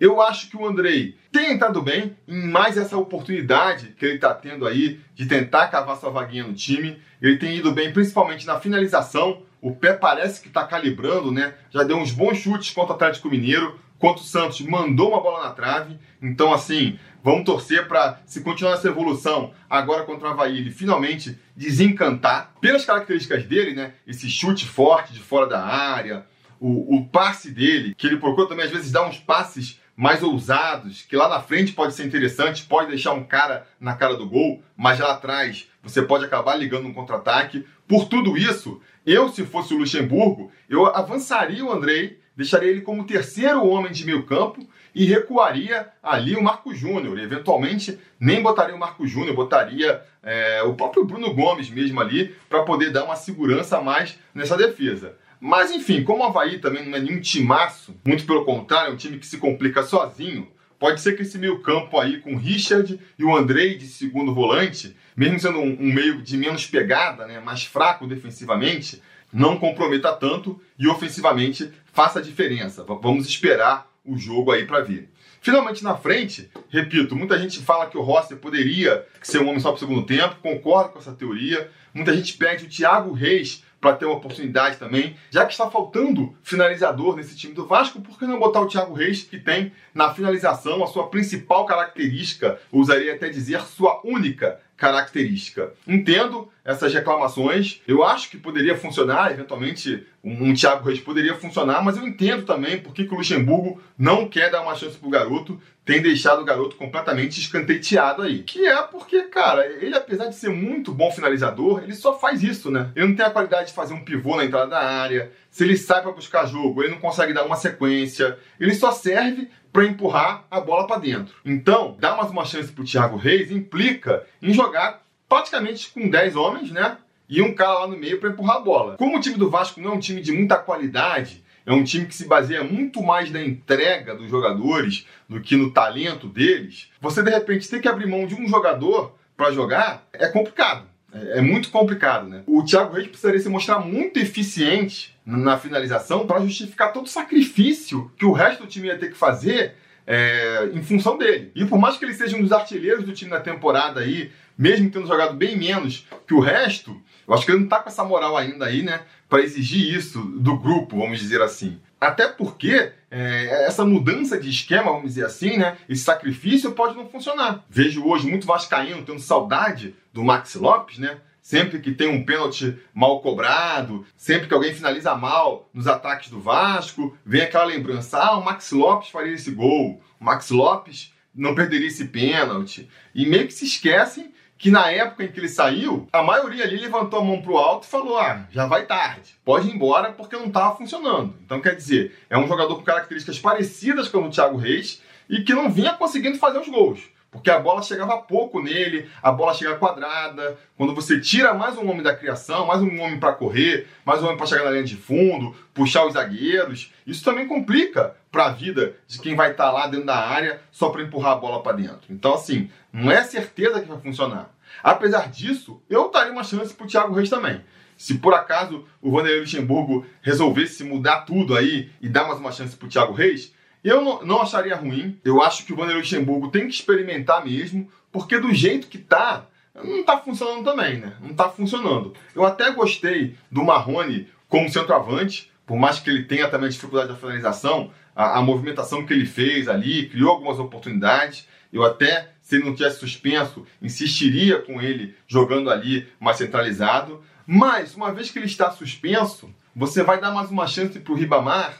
Eu 0.00 0.22
acho 0.22 0.48
que 0.48 0.56
o 0.56 0.66
Andrei 0.66 1.14
tem 1.30 1.52
entrado 1.52 1.82
bem 1.82 2.16
em 2.26 2.48
mais 2.48 2.78
essa 2.78 2.96
oportunidade 2.96 3.94
que 3.98 4.06
ele 4.06 4.14
está 4.14 4.32
tendo 4.32 4.66
aí 4.66 4.98
de 5.14 5.26
tentar 5.26 5.68
cavar 5.68 5.98
sua 5.98 6.08
vaguinha 6.08 6.44
no 6.44 6.54
time. 6.54 6.98
Ele 7.20 7.36
tem 7.36 7.56
ido 7.56 7.70
bem 7.70 7.92
principalmente 7.92 8.46
na 8.46 8.58
finalização. 8.58 9.42
O 9.60 9.76
pé 9.76 9.92
parece 9.92 10.40
que 10.40 10.48
está 10.48 10.66
calibrando, 10.66 11.30
né? 11.30 11.52
Já 11.70 11.82
deu 11.82 11.98
uns 11.98 12.12
bons 12.12 12.38
chutes 12.38 12.70
contra 12.70 12.94
o 12.94 12.96
Atlético 12.96 13.28
Mineiro 13.28 13.78
contra 14.00 14.22
o 14.22 14.26
Santos 14.26 14.60
mandou 14.62 15.10
uma 15.10 15.20
bola 15.20 15.44
na 15.44 15.50
trave. 15.50 15.98
Então, 16.20 16.52
assim, 16.52 16.98
vamos 17.22 17.44
torcer 17.44 17.86
para, 17.86 18.20
se 18.24 18.40
continuar 18.40 18.72
essa 18.72 18.88
evolução, 18.88 19.52
agora 19.68 20.04
contra 20.04 20.28
o 20.28 20.30
Havaí, 20.32 20.56
ele 20.56 20.70
finalmente 20.70 21.38
desencantar. 21.54 22.54
Pelas 22.60 22.84
características 22.84 23.44
dele, 23.44 23.74
né? 23.74 23.92
Esse 24.06 24.28
chute 24.28 24.66
forte 24.66 25.12
de 25.12 25.20
fora 25.20 25.46
da 25.46 25.62
área, 25.62 26.24
o, 26.58 26.96
o 26.96 27.06
passe 27.06 27.50
dele, 27.50 27.94
que 27.94 28.06
ele 28.06 28.16
procura 28.16 28.48
também 28.48 28.64
às 28.64 28.72
vezes 28.72 28.90
dar 28.90 29.06
uns 29.06 29.18
passes 29.18 29.78
mais 30.00 30.22
ousados, 30.22 31.02
que 31.02 31.14
lá 31.14 31.28
na 31.28 31.40
frente 31.40 31.74
pode 31.74 31.92
ser 31.92 32.06
interessante, 32.06 32.64
pode 32.64 32.88
deixar 32.88 33.12
um 33.12 33.22
cara 33.22 33.66
na 33.78 33.94
cara 33.94 34.16
do 34.16 34.26
gol, 34.26 34.62
mas 34.74 34.98
lá 34.98 35.12
atrás 35.12 35.68
você 35.82 36.00
pode 36.00 36.24
acabar 36.24 36.56
ligando 36.56 36.88
um 36.88 36.94
contra-ataque. 36.94 37.66
Por 37.86 38.08
tudo 38.08 38.34
isso, 38.34 38.80
eu, 39.04 39.28
se 39.28 39.44
fosse 39.44 39.74
o 39.74 39.76
Luxemburgo, 39.76 40.50
eu 40.70 40.86
avançaria 40.86 41.62
o 41.62 41.70
Andrei 41.70 42.18
deixaria 42.40 42.70
ele 42.70 42.80
como 42.80 43.04
terceiro 43.04 43.66
homem 43.66 43.92
de 43.92 44.06
meio 44.06 44.24
campo 44.24 44.66
e 44.94 45.04
recuaria 45.04 45.88
ali 46.02 46.34
o 46.34 46.42
Marco 46.42 46.74
Júnior. 46.74 47.18
Eventualmente, 47.18 47.98
nem 48.18 48.42
botaria 48.42 48.74
o 48.74 48.78
Marco 48.78 49.06
Júnior, 49.06 49.36
botaria 49.36 50.02
é, 50.22 50.62
o 50.62 50.74
próprio 50.74 51.04
Bruno 51.04 51.34
Gomes 51.34 51.68
mesmo 51.68 52.00
ali, 52.00 52.34
para 52.48 52.62
poder 52.62 52.90
dar 52.90 53.04
uma 53.04 53.16
segurança 53.16 53.76
a 53.76 53.82
mais 53.82 54.18
nessa 54.34 54.56
defesa. 54.56 55.16
Mas 55.40 55.70
enfim, 55.70 56.04
como 56.04 56.22
o 56.22 56.26
Havaí 56.26 56.58
também 56.58 56.86
não 56.86 56.98
é 56.98 57.00
nenhum 57.00 57.20
timaço, 57.20 57.96
muito 58.04 58.26
pelo 58.26 58.44
contrário, 58.44 58.90
é 58.90 58.92
um 58.92 58.96
time 58.96 59.18
que 59.18 59.26
se 59.26 59.38
complica 59.38 59.82
sozinho, 59.82 60.46
pode 60.78 61.00
ser 61.00 61.16
que 61.16 61.22
esse 61.22 61.38
meio 61.38 61.60
campo 61.60 61.98
aí 61.98 62.20
com 62.20 62.34
o 62.34 62.38
Richard 62.38 63.00
e 63.18 63.24
o 63.24 63.34
Andrei 63.34 63.78
de 63.78 63.86
segundo 63.86 64.34
volante, 64.34 64.94
mesmo 65.16 65.40
sendo 65.40 65.58
um, 65.58 65.78
um 65.80 65.92
meio 65.92 66.20
de 66.20 66.36
menos 66.36 66.66
pegada, 66.66 67.26
né, 67.26 67.40
mais 67.40 67.64
fraco 67.64 68.06
defensivamente, 68.06 69.00
não 69.32 69.56
comprometa 69.56 70.12
tanto 70.12 70.60
e 70.78 70.86
ofensivamente 70.88 71.72
faça 71.92 72.18
a 72.18 72.22
diferença. 72.22 72.84
Vamos 72.84 73.26
esperar 73.26 73.90
o 74.04 74.18
jogo 74.18 74.52
aí 74.52 74.66
para 74.66 74.80
ver. 74.80 75.10
Finalmente 75.40 75.82
na 75.82 75.96
frente, 75.96 76.50
repito, 76.68 77.16
muita 77.16 77.38
gente 77.38 77.60
fala 77.60 77.86
que 77.86 77.96
o 77.96 78.02
Rossi 78.02 78.36
poderia 78.36 79.06
ser 79.22 79.40
um 79.40 79.48
homem 79.48 79.60
só 79.60 79.70
para 79.70 79.76
o 79.76 79.80
segundo 79.80 80.04
tempo, 80.04 80.36
concordo 80.42 80.90
com 80.90 80.98
essa 80.98 81.12
teoria. 81.12 81.70
Muita 81.94 82.14
gente 82.14 82.36
pede 82.36 82.66
o 82.66 82.68
Thiago 82.68 83.12
Reis 83.12 83.64
para 83.80 83.96
ter 83.96 84.04
uma 84.04 84.16
oportunidade 84.16 84.76
também. 84.76 85.16
Já 85.30 85.46
que 85.46 85.52
está 85.52 85.70
faltando 85.70 86.34
finalizador 86.42 87.16
nesse 87.16 87.36
time 87.36 87.54
do 87.54 87.66
Vasco, 87.66 88.00
por 88.00 88.18
que 88.18 88.26
não 88.26 88.38
botar 88.38 88.60
o 88.60 88.68
Thiago 88.68 88.92
Reis, 88.92 89.22
que 89.22 89.38
tem 89.38 89.72
na 89.94 90.12
finalização 90.12 90.84
a 90.84 90.86
sua 90.86 91.08
principal 91.08 91.64
característica, 91.64 92.58
usaria 92.70 93.14
até 93.14 93.28
dizer 93.28 93.62
sua 93.62 94.00
única 94.04 94.60
característica. 94.80 95.74
Entendo 95.86 96.48
essas 96.64 96.94
reclamações, 96.94 97.82
eu 97.86 98.02
acho 98.02 98.30
que 98.30 98.38
poderia 98.38 98.74
funcionar, 98.74 99.30
eventualmente 99.30 100.06
um, 100.24 100.54
Thiago 100.54 100.86
Reis 100.86 100.98
poderia 100.98 101.34
funcionar, 101.34 101.84
mas 101.84 101.98
eu 101.98 102.06
entendo 102.06 102.44
também 102.44 102.78
por 102.78 102.94
que 102.94 103.02
o 103.02 103.14
Luxemburgo 103.14 103.78
não 103.98 104.26
quer 104.26 104.50
dar 104.50 104.62
uma 104.62 104.74
chance 104.74 104.96
pro 104.96 105.10
garoto, 105.10 105.60
tem 105.84 106.00
deixado 106.00 106.40
o 106.40 106.44
garoto 106.44 106.76
completamente 106.76 107.40
escanteteado 107.40 108.22
aí. 108.22 108.42
Que 108.42 108.66
é 108.66 108.82
porque, 108.82 109.22
cara, 109.24 109.66
ele 109.66 109.94
apesar 109.94 110.26
de 110.26 110.36
ser 110.36 110.48
muito 110.48 110.92
bom 110.92 111.10
finalizador, 111.10 111.82
ele 111.82 111.94
só 111.94 112.18
faz 112.18 112.42
isso, 112.42 112.70
né? 112.70 112.90
Ele 112.96 113.08
não 113.08 113.14
tem 113.14 113.26
a 113.26 113.30
qualidade 113.30 113.68
de 113.68 113.74
fazer 113.74 113.92
um 113.92 114.04
pivô 114.04 114.36
na 114.36 114.44
entrada 114.44 114.70
da 114.70 114.80
área, 114.80 115.30
se 115.50 115.64
ele 115.64 115.76
sai 115.76 116.02
para 116.02 116.12
buscar 116.12 116.46
jogo, 116.46 116.82
ele 116.82 116.92
não 116.92 117.00
consegue 117.00 117.32
dar 117.32 117.44
uma 117.44 117.56
sequência, 117.56 118.38
ele 118.58 118.74
só 118.74 118.92
serve 118.92 119.48
para 119.72 119.84
empurrar 119.84 120.46
a 120.50 120.60
bola 120.60 120.86
para 120.86 120.98
dentro. 121.00 121.34
Então, 121.44 121.96
dar 121.98 122.16
mais 122.16 122.30
uma 122.30 122.44
chance 122.44 122.72
para 122.72 122.82
o 122.82 122.86
Thiago 122.86 123.16
Reis 123.16 123.50
implica 123.50 124.24
em 124.40 124.52
jogar 124.52 125.02
praticamente 125.28 125.90
com 125.90 126.08
10 126.08 126.36
homens, 126.36 126.70
né? 126.70 126.96
E 127.28 127.40
um 127.40 127.54
cara 127.54 127.80
lá 127.80 127.86
no 127.86 127.96
meio 127.96 128.18
para 128.18 128.30
empurrar 128.30 128.56
a 128.56 128.60
bola. 128.60 128.96
Como 128.96 129.16
o 129.16 129.20
time 129.20 129.36
do 129.36 129.50
Vasco 129.50 129.80
não 129.80 129.92
é 129.92 129.94
um 129.94 130.00
time 130.00 130.20
de 130.20 130.32
muita 130.32 130.56
qualidade, 130.56 131.44
é 131.64 131.72
um 131.72 131.84
time 131.84 132.06
que 132.06 132.14
se 132.14 132.26
baseia 132.26 132.64
muito 132.64 133.02
mais 133.02 133.30
na 133.30 133.40
entrega 133.40 134.14
dos 134.14 134.28
jogadores 134.28 135.06
do 135.28 135.40
que 135.40 135.56
no 135.56 135.72
talento 135.72 136.26
deles, 136.26 136.90
você 137.00 137.22
de 137.22 137.30
repente 137.30 137.68
ter 137.68 137.80
que 137.80 137.88
abrir 137.88 138.06
mão 138.06 138.26
de 138.26 138.34
um 138.34 138.48
jogador 138.48 139.14
para 139.36 139.52
jogar 139.52 140.06
é 140.12 140.26
complicado. 140.28 140.90
É, 141.12 141.38
é 141.38 141.40
muito 141.40 141.70
complicado, 141.70 142.28
né? 142.28 142.42
O 142.46 142.64
Thiago 142.64 142.94
Reis 142.94 143.06
precisaria 143.06 143.40
se 143.40 143.48
mostrar 143.48 143.78
muito 143.78 144.18
eficiente 144.18 145.16
na 145.36 145.58
finalização 145.58 146.26
para 146.26 146.40
justificar 146.40 146.92
todo 146.92 147.06
o 147.06 147.08
sacrifício 147.08 148.10
que 148.16 148.24
o 148.24 148.32
resto 148.32 148.64
do 148.64 148.68
time 148.68 148.88
ia 148.88 148.98
ter 148.98 149.10
que 149.10 149.16
fazer 149.16 149.74
é, 150.06 150.70
em 150.72 150.82
função 150.82 151.16
dele. 151.16 151.52
E 151.54 151.64
por 151.64 151.78
mais 151.78 151.96
que 151.96 152.04
ele 152.04 152.14
seja 152.14 152.36
um 152.36 152.42
dos 152.42 152.52
artilheiros 152.52 153.04
do 153.04 153.12
time 153.12 153.30
na 153.30 153.40
temporada 153.40 154.00
aí, 154.00 154.30
mesmo 154.58 154.90
tendo 154.90 155.06
jogado 155.06 155.34
bem 155.34 155.56
menos 155.56 156.06
que 156.26 156.34
o 156.34 156.40
resto, 156.40 157.00
eu 157.26 157.34
acho 157.34 157.46
que 157.46 157.52
ele 157.52 157.60
não 157.60 157.68
tá 157.68 157.78
com 157.78 157.88
essa 157.88 158.04
moral 158.04 158.36
ainda 158.36 158.66
aí, 158.66 158.82
né, 158.82 159.02
para 159.28 159.40
exigir 159.40 159.94
isso 159.94 160.20
do 160.20 160.58
grupo, 160.58 160.98
vamos 160.98 161.18
dizer 161.18 161.40
assim. 161.40 161.78
Até 162.00 162.26
porque 162.26 162.92
é, 163.10 163.66
essa 163.66 163.84
mudança 163.84 164.38
de 164.38 164.48
esquema, 164.48 164.90
vamos 164.90 165.08
dizer 165.08 165.26
assim, 165.26 165.58
né? 165.58 165.76
Esse 165.88 166.02
sacrifício 166.02 166.72
pode 166.72 166.96
não 166.96 167.06
funcionar. 167.06 167.64
Vejo 167.68 168.04
hoje 168.06 168.26
muito 168.26 168.46
Vascaíno 168.46 169.02
tendo 169.04 169.20
saudade 169.20 169.94
do 170.12 170.24
Max 170.24 170.54
Lopes, 170.54 170.98
né? 170.98 171.18
Sempre 171.50 171.80
que 171.80 171.90
tem 171.90 172.06
um 172.06 172.24
pênalti 172.24 172.78
mal 172.94 173.20
cobrado, 173.20 174.06
sempre 174.16 174.46
que 174.46 174.54
alguém 174.54 174.72
finaliza 174.72 175.16
mal 175.16 175.68
nos 175.74 175.88
ataques 175.88 176.30
do 176.30 176.38
Vasco, 176.38 177.18
vem 177.26 177.42
aquela 177.42 177.64
lembrança: 177.64 178.18
ah, 178.18 178.38
o 178.38 178.44
Max 178.44 178.70
Lopes 178.70 179.08
faria 179.08 179.32
esse 179.32 179.50
gol, 179.50 180.00
o 180.20 180.24
Max 180.24 180.50
Lopes 180.50 181.12
não 181.34 181.52
perderia 181.52 181.88
esse 181.88 182.04
pênalti. 182.04 182.88
E 183.12 183.26
meio 183.26 183.48
que 183.48 183.52
se 183.52 183.64
esquecem 183.64 184.32
que 184.56 184.70
na 184.70 184.92
época 184.92 185.24
em 185.24 185.32
que 185.32 185.40
ele 185.40 185.48
saiu, 185.48 186.06
a 186.12 186.22
maioria 186.22 186.62
ali 186.62 186.76
levantou 186.76 187.18
a 187.18 187.24
mão 187.24 187.42
pro 187.42 187.58
alto 187.58 187.82
e 187.82 187.90
falou: 187.90 188.16
ah, 188.16 188.46
já 188.52 188.66
vai 188.66 188.86
tarde, 188.86 189.34
pode 189.44 189.66
ir 189.66 189.74
embora 189.74 190.12
porque 190.12 190.36
não 190.36 190.46
estava 190.46 190.76
funcionando. 190.76 191.34
Então, 191.44 191.60
quer 191.60 191.74
dizer, 191.74 192.16
é 192.30 192.38
um 192.38 192.46
jogador 192.46 192.76
com 192.76 192.84
características 192.84 193.40
parecidas 193.40 194.06
com 194.06 194.18
o 194.18 194.30
Thiago 194.30 194.56
Reis 194.56 195.02
e 195.28 195.42
que 195.42 195.52
não 195.52 195.68
vinha 195.68 195.94
conseguindo 195.94 196.38
fazer 196.38 196.60
os 196.60 196.68
gols. 196.68 197.00
Porque 197.30 197.50
a 197.50 197.60
bola 197.60 197.82
chegava 197.82 198.18
pouco 198.18 198.60
nele, 198.60 199.08
a 199.22 199.30
bola 199.30 199.54
chega 199.54 199.76
quadrada. 199.76 200.58
Quando 200.76 200.94
você 200.94 201.20
tira 201.20 201.54
mais 201.54 201.78
um 201.78 201.88
homem 201.88 202.02
da 202.02 202.14
criação, 202.14 202.66
mais 202.66 202.82
um 202.82 203.00
homem 203.00 203.20
para 203.20 203.32
correr, 203.32 203.86
mais 204.04 204.20
um 204.20 204.26
homem 204.26 204.36
para 204.36 204.46
chegar 204.46 204.64
na 204.64 204.72
linha 204.72 204.82
de 204.82 204.96
fundo, 204.96 205.54
puxar 205.72 206.04
os 206.06 206.14
zagueiros, 206.14 206.92
isso 207.06 207.24
também 207.24 207.46
complica 207.46 208.16
para 208.32 208.46
a 208.46 208.50
vida 208.50 208.96
de 209.06 209.20
quem 209.20 209.36
vai 209.36 209.52
estar 209.52 209.66
tá 209.66 209.72
lá 209.72 209.86
dentro 209.86 210.06
da 210.06 210.16
área 210.16 210.60
só 210.72 210.90
para 210.90 211.02
empurrar 211.02 211.32
a 211.32 211.36
bola 211.36 211.62
para 211.62 211.76
dentro. 211.76 212.02
Então, 212.10 212.34
assim, 212.34 212.68
não 212.92 213.12
é 213.12 213.22
certeza 213.22 213.80
que 213.80 213.88
vai 213.88 214.00
funcionar. 214.00 214.50
Apesar 214.82 215.28
disso, 215.28 215.80
eu 215.88 216.10
daria 216.10 216.32
uma 216.32 216.44
chance 216.44 216.74
para 216.74 216.86
o 216.86 216.88
Thiago 216.88 217.14
Reis 217.14 217.30
também. 217.30 217.60
Se 217.96 218.18
por 218.18 218.32
acaso 218.34 218.86
o 219.00 219.10
Vanderlei 219.10 219.40
Luxemburgo 219.40 220.06
resolvesse 220.22 220.82
mudar 220.82 221.20
tudo 221.20 221.56
aí 221.56 221.90
e 222.00 222.08
dar 222.08 222.26
mais 222.26 222.40
uma 222.40 222.50
chance 222.50 222.74
para 222.74 222.86
o 222.86 222.88
Thiago 222.88 223.12
Reis, 223.12 223.52
eu 223.82 224.00
não, 224.02 224.24
não, 224.24 224.42
acharia 224.42 224.76
ruim. 224.76 225.18
Eu 225.24 225.42
acho 225.42 225.64
que 225.64 225.72
o 225.72 225.76
Vanderlei 225.76 226.02
Luxemburgo 226.02 226.50
tem 226.50 226.66
que 226.66 226.74
experimentar 226.74 227.44
mesmo, 227.44 227.88
porque 228.12 228.38
do 228.38 228.52
jeito 228.52 228.88
que 228.88 228.98
tá, 228.98 229.46
não 229.74 230.02
tá 230.04 230.18
funcionando 230.18 230.64
também, 230.64 230.98
né? 230.98 231.14
Não 231.20 231.34
tá 231.34 231.48
funcionando. 231.48 232.14
Eu 232.34 232.44
até 232.44 232.70
gostei 232.70 233.36
do 233.50 233.64
Marrone 233.64 234.28
como 234.48 234.68
centroavante, 234.68 235.50
por 235.66 235.76
mais 235.76 235.98
que 235.98 236.10
ele 236.10 236.24
tenha 236.24 236.48
também 236.48 236.68
dificuldade 236.68 237.08
da 237.08 237.16
finalização, 237.16 237.90
a, 238.14 238.38
a 238.38 238.42
movimentação 238.42 239.06
que 239.06 239.12
ele 239.12 239.26
fez 239.26 239.68
ali, 239.68 240.08
criou 240.08 240.30
algumas 240.30 240.58
oportunidades. 240.58 241.46
Eu 241.72 241.84
até 241.84 242.30
se 242.50 242.56
ele 242.56 242.64
não 242.64 242.74
tivesse 242.74 242.98
suspenso, 242.98 243.64
insistiria 243.80 244.58
com 244.58 244.82
ele 244.82 245.14
jogando 245.28 245.70
ali 245.70 246.08
mais 246.18 246.36
centralizado. 246.36 247.22
Mas, 247.46 247.94
uma 247.94 248.12
vez 248.12 248.28
que 248.28 248.40
ele 248.40 248.46
está 248.46 248.72
suspenso, 248.72 249.48
você 249.74 250.02
vai 250.02 250.20
dar 250.20 250.32
mais 250.32 250.50
uma 250.50 250.66
chance 250.66 250.98
para 250.98 251.12
o 251.12 251.16
Ribamar. 251.16 251.78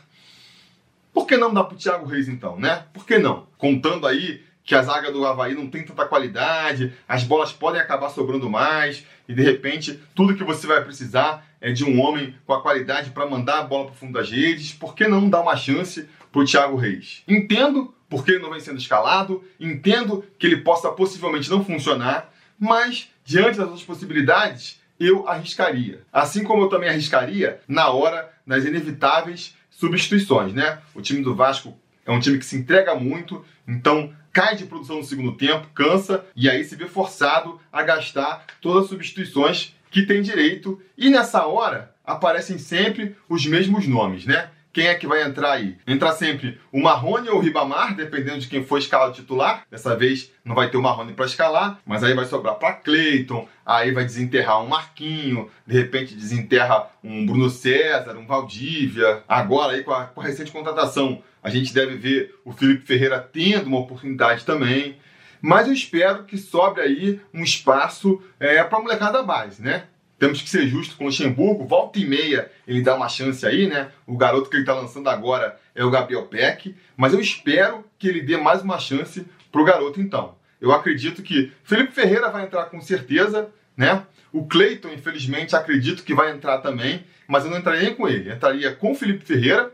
Por 1.12 1.26
que 1.26 1.37
não 1.37 1.52
dar 1.52 1.64
para 1.64 1.75
o 1.75 1.79
Thiago 1.79 2.07
Reis 2.07 2.29
então, 2.29 2.59
né? 2.59 2.85
Por 2.93 3.05
que 3.05 3.19
não? 3.19 3.47
Contando 3.59 4.07
aí 4.07 4.43
que 4.64 4.75
a 4.75 4.83
zaga 4.83 5.11
do 5.11 5.26
Havaí 5.26 5.55
não 5.55 5.69
tem 5.69 5.85
tanta 5.85 6.05
qualidade, 6.05 6.93
as 7.09 7.25
bolas 7.25 7.52
podem 7.52 7.81
acabar 7.81 8.09
sobrando 8.11 8.49
mais, 8.49 9.05
e 9.29 9.35
de 9.35 9.43
repente 9.43 9.99
tudo 10.14 10.37
que 10.37 10.45
você 10.45 10.67
vai 10.67 10.85
precisar 10.85 11.45
é 11.61 11.73
de 11.73 11.85
um 11.85 12.00
homem 12.00 12.35
com 12.47 12.52
a 12.52 12.62
qualidade 12.62 13.11
para 13.11 13.26
mandar 13.26 13.59
a 13.59 13.62
bola 13.64 13.87
para 13.87 13.95
o 13.95 13.97
fundo 13.97 14.12
das 14.12 14.31
redes. 14.31 14.73
Por 14.73 14.95
que 14.95 15.09
não 15.09 15.29
dar 15.29 15.40
uma 15.40 15.57
chance 15.57 16.09
para 16.31 16.40
o 16.40 16.45
Thiago 16.45 16.76
Reis? 16.76 17.23
Entendo 17.26 17.93
porque 18.09 18.33
ele 18.33 18.43
não 18.43 18.50
vem 18.50 18.61
sendo 18.61 18.79
escalado, 18.79 19.43
entendo 19.59 20.25
que 20.38 20.47
ele 20.47 20.59
possa 20.59 20.90
possivelmente 20.90 21.50
não 21.50 21.64
funcionar, 21.64 22.33
mas 22.59 23.09
diante 23.25 23.59
das 23.59 23.67
outras 23.67 23.83
possibilidades, 23.83 24.81
eu 24.99 25.26
arriscaria. 25.29 26.02
Assim 26.12 26.45
como 26.45 26.64
eu 26.64 26.69
também 26.69 26.88
arriscaria 26.88 27.61
na 27.67 27.88
hora 27.90 28.31
das 28.47 28.64
inevitáveis 28.64 29.57
substituições, 29.81 30.53
né? 30.53 30.79
O 30.95 31.01
time 31.01 31.23
do 31.23 31.35
Vasco 31.35 31.77
é 32.05 32.13
um 32.13 32.21
time 32.21 32.39
que 32.39 32.45
se 32.45 32.57
entrega 32.57 32.95
muito, 32.95 33.45
então 33.67 34.13
cai 34.33 34.55
de 34.55 34.67
produção 34.67 34.99
no 34.99 35.05
segundo 35.05 35.33
tempo, 35.33 35.67
cansa 35.75 36.25
e 36.37 36.49
aí 36.49 36.63
se 36.63 36.77
vê 36.77 36.87
forçado 36.87 37.59
a 37.73 37.83
gastar 37.83 38.45
todas 38.61 38.85
as 38.85 38.91
substituições 38.91 39.75
que 39.91 40.03
tem 40.03 40.23
direito. 40.23 40.81
E 40.97 41.09
nessa 41.09 41.47
hora 41.47 41.95
aparecem 42.05 42.59
sempre 42.59 43.17
os 43.29 43.45
mesmos 43.47 43.89
nomes, 43.89 44.27
né? 44.27 44.51
Quem 44.73 44.87
é 44.87 44.95
que 44.95 45.07
vai 45.07 45.23
entrar 45.25 45.53
aí? 45.53 45.77
Entra 45.85 46.12
sempre 46.12 46.61
o 46.71 46.81
Marrone 46.81 47.29
ou 47.29 47.39
o 47.39 47.41
Ribamar, 47.41 47.97
dependendo 47.97 48.39
de 48.39 48.47
quem 48.47 48.65
for 48.65 48.79
escalado 48.79 49.15
titular. 49.15 49.65
Dessa 49.69 49.97
vez 49.97 50.31
não 50.45 50.55
vai 50.55 50.71
ter 50.71 50.77
o 50.77 50.83
Marrone 50.83 51.12
para 51.12 51.27
escalar, 51.27 51.81
mas 51.85 52.05
aí 52.05 52.15
vai 52.15 52.25
sobrar 52.25 52.55
para 52.55 52.75
Cleiton, 52.75 53.49
aí 53.67 53.91
vai 53.91 54.05
desenterrar 54.05 54.62
um 54.62 54.69
Marquinho, 54.69 55.50
de 55.67 55.75
repente 55.75 56.15
desenterra 56.15 56.89
um 57.03 57.27
Bruno 57.27 57.50
César, 57.50 58.17
um 58.17 58.27
Valdívia. 58.27 59.25
Agora 59.27 59.73
aí 59.73 59.83
com 59.83 59.93
a, 59.93 60.05
com 60.05 60.21
a 60.21 60.25
recente 60.25 60.53
contratação, 60.53 61.21
a 61.43 61.50
gente 61.50 61.75
deve 61.75 61.97
ver 61.97 62.37
o 62.45 62.53
Felipe 62.53 62.87
Ferreira 62.87 63.19
tendo 63.19 63.67
uma 63.67 63.81
oportunidade 63.81 64.45
também. 64.45 64.97
Mas 65.43 65.67
eu 65.67 65.73
espero 65.73 66.25
que 66.25 66.37
sobre 66.39 66.83
aí 66.83 67.21
um 67.35 67.43
espaço 67.43 68.23
é, 68.39 68.62
para 68.62 68.79
a 68.79 68.83
molecada 68.83 69.15
da 69.15 69.23
base, 69.23 69.62
né? 69.62 69.85
Temos 70.21 70.43
que 70.43 70.50
ser 70.50 70.69
justos 70.69 70.95
com 70.95 71.05
o 71.05 71.07
Luxemburgo, 71.07 71.65
volta 71.65 71.99
e 71.99 72.05
meia 72.05 72.53
ele 72.69 72.83
dá 72.83 72.95
uma 72.95 73.09
chance 73.09 73.45
aí, 73.47 73.67
né? 73.67 73.91
O 74.07 74.19
garoto 74.19 74.50
que 74.50 74.57
ele 74.57 74.65
está 74.65 74.75
lançando 74.75 75.09
agora 75.09 75.59
é 75.75 75.83
o 75.83 75.91
Gabriel 75.91 76.27
Peck, 76.27 76.77
mas 76.95 77.15
eu 77.15 77.21
espero 77.21 77.87
que 77.99 78.07
ele 78.07 78.21
dê 78.21 78.37
mais 78.37 78.61
uma 78.61 78.79
chance 78.79 79.27
pro 79.50 79.65
garoto 79.65 79.99
então. 79.99 80.35
Eu 80.61 80.73
acredito 80.73 81.23
que 81.23 81.50
Felipe 81.65 81.95
Ferreira 81.95 82.29
vai 82.29 82.45
entrar 82.45 82.67
com 82.67 82.83
certeza, 82.83 83.49
né? 83.75 84.05
O 84.31 84.47
Cleiton, 84.47 84.91
infelizmente, 84.91 85.57
acredito 85.57 86.05
que 86.05 86.12
vai 86.12 86.31
entrar 86.31 86.59
também, 86.59 87.03
mas 87.27 87.47
eu 87.47 87.50
não 87.50 87.57
entraria 87.57 87.95
com 87.95 88.07
ele. 88.07 88.29
Eu 88.29 88.35
entraria 88.35 88.75
com 88.75 88.93
o 88.93 88.95
Felipe 88.95 89.25
Ferreira, 89.25 89.73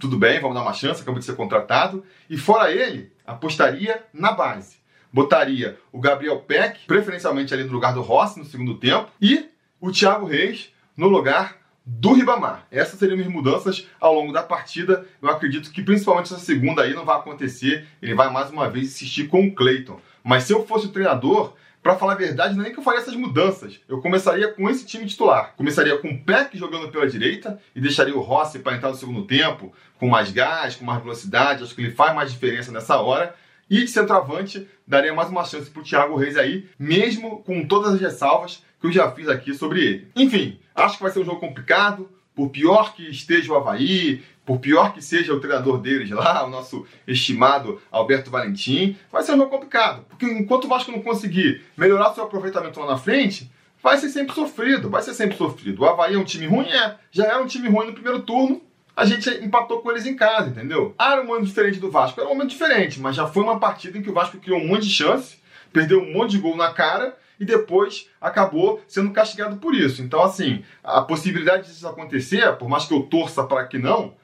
tudo 0.00 0.18
bem, 0.18 0.40
vamos 0.40 0.56
dar 0.56 0.62
uma 0.62 0.72
chance, 0.72 1.00
acabou 1.00 1.20
de 1.20 1.24
ser 1.24 1.36
contratado. 1.36 2.04
E 2.28 2.36
fora 2.36 2.72
ele, 2.72 3.12
apostaria 3.24 4.02
na 4.12 4.32
base. 4.32 4.78
Botaria 5.12 5.78
o 5.92 6.00
Gabriel 6.00 6.40
Peck, 6.40 6.86
preferencialmente 6.88 7.54
ali 7.54 7.62
no 7.62 7.72
lugar 7.72 7.94
do 7.94 8.02
Rossi 8.02 8.40
no 8.40 8.44
segundo 8.44 8.76
tempo, 8.78 9.08
e 9.22 9.54
o 9.80 9.90
Thiago 9.90 10.26
Reis 10.26 10.70
no 10.96 11.08
lugar 11.08 11.56
do 11.84 12.12
Ribamar. 12.12 12.66
Essas 12.70 12.98
seriam 12.98 13.20
as 13.20 13.26
mudanças 13.26 13.86
ao 14.00 14.12
longo 14.12 14.32
da 14.32 14.42
partida. 14.42 15.06
Eu 15.22 15.28
acredito 15.30 15.70
que 15.70 15.82
principalmente 15.82 16.32
essa 16.32 16.38
segunda 16.38 16.82
aí 16.82 16.92
não 16.94 17.04
vai 17.04 17.16
acontecer. 17.16 17.86
Ele 18.02 18.14
vai 18.14 18.30
mais 18.30 18.50
uma 18.50 18.68
vez 18.68 18.86
insistir 18.86 19.28
com 19.28 19.46
o 19.46 19.54
Cleiton. 19.54 20.00
Mas 20.24 20.44
se 20.44 20.52
eu 20.52 20.66
fosse 20.66 20.86
o 20.86 20.92
treinador, 20.92 21.54
para 21.86 21.94
falar 21.94 22.14
a 22.14 22.16
verdade, 22.16 22.58
é 22.58 22.62
nem 22.62 22.72
que 22.72 22.80
eu 22.80 22.82
faria 22.82 22.98
essas 22.98 23.14
mudanças. 23.14 23.80
Eu 23.88 24.00
começaria 24.00 24.52
com 24.52 24.68
esse 24.68 24.84
time 24.84 25.06
titular. 25.06 25.54
Começaria 25.56 25.96
com 25.98 26.08
o 26.08 26.18
Peck 26.24 26.58
jogando 26.58 26.88
pela 26.88 27.08
direita 27.08 27.60
e 27.76 27.80
deixaria 27.80 28.16
o 28.16 28.20
Rossi 28.20 28.58
para 28.58 28.74
entrar 28.74 28.88
no 28.88 28.96
segundo 28.96 29.24
tempo, 29.24 29.72
com 29.96 30.08
mais 30.08 30.32
gás, 30.32 30.74
com 30.74 30.84
mais 30.84 31.00
velocidade. 31.00 31.62
Acho 31.62 31.76
que 31.76 31.82
ele 31.82 31.92
faz 31.92 32.12
mais 32.12 32.32
diferença 32.32 32.72
nessa 32.72 32.96
hora. 33.00 33.32
E 33.70 33.84
de 33.84 33.88
centroavante, 33.88 34.66
daria 34.84 35.14
mais 35.14 35.28
uma 35.28 35.44
chance 35.44 35.70
para 35.70 35.80
o 35.80 35.84
Thiago 35.84 36.16
Reis 36.16 36.36
aí, 36.36 36.68
mesmo 36.76 37.42
com 37.44 37.64
todas 37.64 37.94
as 37.94 38.00
ressalvas 38.00 38.64
que 38.80 38.86
eu 38.86 38.92
já 38.92 39.10
fiz 39.10 39.28
aqui 39.28 39.54
sobre 39.54 39.80
ele. 39.80 40.08
Enfim, 40.14 40.58
acho 40.74 40.96
que 40.96 41.02
vai 41.02 41.12
ser 41.12 41.20
um 41.20 41.24
jogo 41.24 41.40
complicado, 41.40 42.08
por 42.34 42.50
pior 42.50 42.94
que 42.94 43.10
esteja 43.10 43.52
o 43.52 43.56
Havaí, 43.56 44.22
por 44.44 44.60
pior 44.60 44.92
que 44.92 45.02
seja 45.02 45.32
o 45.32 45.40
treinador 45.40 45.78
deles 45.78 46.10
lá, 46.10 46.44
o 46.44 46.50
nosso 46.50 46.86
estimado 47.06 47.80
Alberto 47.90 48.30
Valentim, 48.30 48.96
vai 49.10 49.22
ser 49.22 49.32
um 49.32 49.38
jogo 49.38 49.50
complicado. 49.50 50.04
Porque 50.08 50.26
enquanto 50.26 50.66
o 50.66 50.68
Vasco 50.68 50.92
não 50.92 51.02
conseguir 51.02 51.62
melhorar 51.76 52.14
seu 52.14 52.24
aproveitamento 52.24 52.78
lá 52.78 52.86
na 52.86 52.98
frente, 52.98 53.50
vai 53.82 53.96
ser 53.96 54.10
sempre 54.10 54.34
sofrido, 54.34 54.90
vai 54.90 55.02
ser 55.02 55.14
sempre 55.14 55.36
sofrido. 55.36 55.82
O 55.82 55.86
Havaí 55.86 56.14
é 56.14 56.18
um 56.18 56.24
time 56.24 56.46
ruim, 56.46 56.68
é. 56.68 56.96
Já 57.10 57.24
era 57.24 57.42
um 57.42 57.46
time 57.46 57.68
ruim 57.68 57.86
no 57.86 57.94
primeiro 57.94 58.20
turno, 58.20 58.62
a 58.94 59.04
gente 59.04 59.28
empatou 59.44 59.80
com 59.80 59.90
eles 59.90 60.06
em 60.06 60.14
casa, 60.14 60.48
entendeu? 60.48 60.94
Ah, 60.98 61.12
era 61.12 61.22
um 61.22 61.26
momento 61.26 61.46
diferente 61.46 61.78
do 61.78 61.90
Vasco, 61.90 62.20
era 62.20 62.28
um 62.28 62.32
momento 62.32 62.50
diferente, 62.50 63.00
mas 63.00 63.16
já 63.16 63.26
foi 63.26 63.42
uma 63.42 63.58
partida 63.58 63.98
em 63.98 64.02
que 64.02 64.10
o 64.10 64.14
Vasco 64.14 64.38
criou 64.38 64.58
um 64.58 64.66
monte 64.68 64.86
de 64.86 64.94
chance, 64.94 65.38
perdeu 65.72 66.00
um 66.00 66.12
monte 66.12 66.30
de 66.32 66.38
gol 66.38 66.56
na 66.56 66.72
cara 66.72 67.16
e 67.38 67.44
depois 67.44 68.08
acabou 68.20 68.82
sendo 68.86 69.10
castigado 69.10 69.56
por 69.56 69.74
isso. 69.74 70.02
Então, 70.02 70.22
assim, 70.22 70.64
a 70.82 71.02
possibilidade 71.02 71.68
disso 71.68 71.86
acontecer, 71.86 72.56
por 72.56 72.68
mais 72.68 72.84
que 72.84 72.94
eu 72.94 73.02
torça 73.02 73.44
para 73.44 73.66
que 73.66 73.78
não, 73.78 74.14